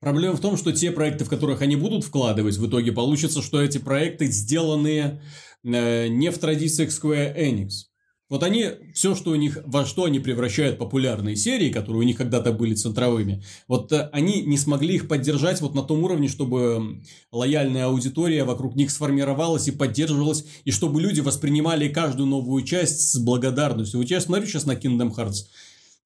[0.00, 3.60] Проблема в том, что те проекты, в которых они будут вкладывать, в итоге получится, что
[3.60, 5.20] эти проекты сделаны
[5.62, 7.90] э, не в традициях Square Enix.
[8.30, 12.16] Вот они, все, что у них, во что они превращают популярные серии, которые у них
[12.16, 17.02] когда-то были центровыми, вот э, они не смогли их поддержать вот на том уровне, чтобы
[17.30, 23.18] лояльная аудитория вокруг них сформировалась и поддерживалась, и чтобы люди воспринимали каждую новую часть с
[23.18, 24.00] благодарностью.
[24.00, 25.44] Вот я смотрю сейчас на Kingdom Hearts,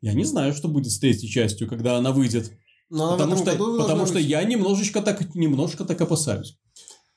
[0.01, 2.51] я не знаю, что будет с третьей частью, когда она выйдет.
[2.95, 6.57] Но потому что, потому что я немножечко так, немножко так опасаюсь.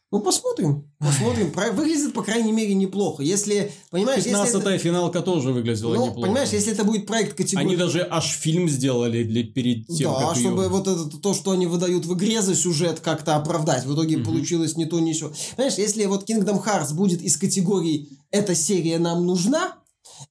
[0.09, 0.89] Ну, посмотрим.
[0.99, 1.51] Посмотрим.
[1.73, 3.23] Выглядит, по крайней мере, неплохо.
[3.23, 4.77] Если, понимаешь, 15 если это...
[4.77, 6.27] финалка тоже выглядела ну, неплохо.
[6.27, 7.67] Понимаешь, если это будет проект категории...
[7.67, 10.69] Они даже аж фильм сделали для, перед тем, да, как чтобы ее...
[10.69, 13.85] вот это, то, что они выдают в игре за сюжет, как-то оправдать.
[13.85, 14.31] В итоге угу.
[14.31, 15.33] получилось не то, не все.
[15.57, 19.76] Понимаешь, если вот Kingdom Hearts будет из категории «эта серия нам нужна»,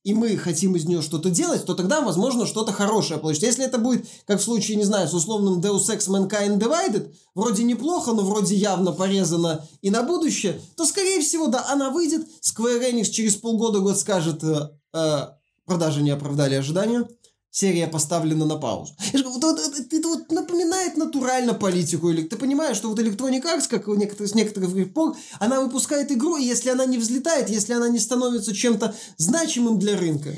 [0.07, 3.47] и мы хотим из нее что-то делать, то тогда, возможно, что-то хорошее получится.
[3.47, 7.65] Если это будет, как в случае, не знаю, с условным Deus Ex Mankind Divided, вроде
[7.65, 12.89] неплохо, но вроде явно порезано и на будущее, то, скорее всего, да, она выйдет, Square
[12.89, 15.27] Enix через полгода-год скажет, э, э,
[15.65, 17.09] продажи не оправдали ожидания,
[17.57, 18.95] серия поставлена на паузу.
[19.15, 19.59] Это, вот,
[19.91, 22.13] это вот напоминает натурально политику.
[22.13, 26.45] Ты понимаешь, что вот Electronic Arts, как некоторых, с некоторых пор, она выпускает игру, и
[26.45, 30.35] если она не взлетает, если она не становится чем-то значимым для рынка,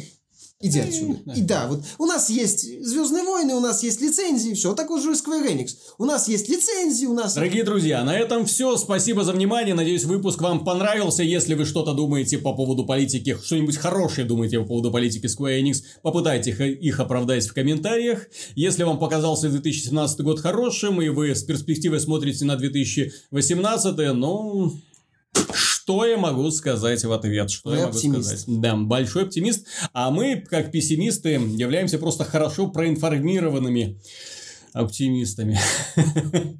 [0.60, 1.34] Иди отсюда.
[1.36, 4.74] И да, вот у нас есть Звездные войны, у нас есть лицензии, все.
[4.74, 5.68] Так уже Square Enix.
[5.98, 7.34] У нас есть лицензии, у нас...
[7.34, 8.76] Дорогие друзья, на этом все.
[8.76, 9.76] Спасибо за внимание.
[9.76, 11.22] Надеюсь, выпуск вам понравился.
[11.22, 15.82] Если вы что-то думаете по поводу политики, что-нибудь хорошее думаете по поводу политики Square Enix,
[16.02, 18.26] попытайтесь их оправдать в комментариях.
[18.56, 24.72] Если вам показался 2017 год хорошим, и вы с перспективой смотрите на 2018, ну...
[25.88, 27.50] Что я могу сказать в ответ?
[27.50, 28.28] Что Вы я могу оптимист.
[28.28, 28.44] сказать?
[28.60, 29.66] Да, большой оптимист.
[29.94, 33.98] А мы, как пессимисты, являемся просто хорошо проинформированными
[34.74, 35.58] оптимистами.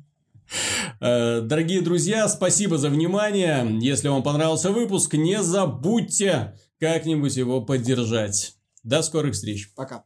[1.00, 3.68] Э, дорогие друзья, спасибо за внимание.
[3.82, 8.54] Если вам понравился выпуск, не забудьте как-нибудь его поддержать.
[8.82, 9.70] До скорых встреч.
[9.74, 10.04] Пока.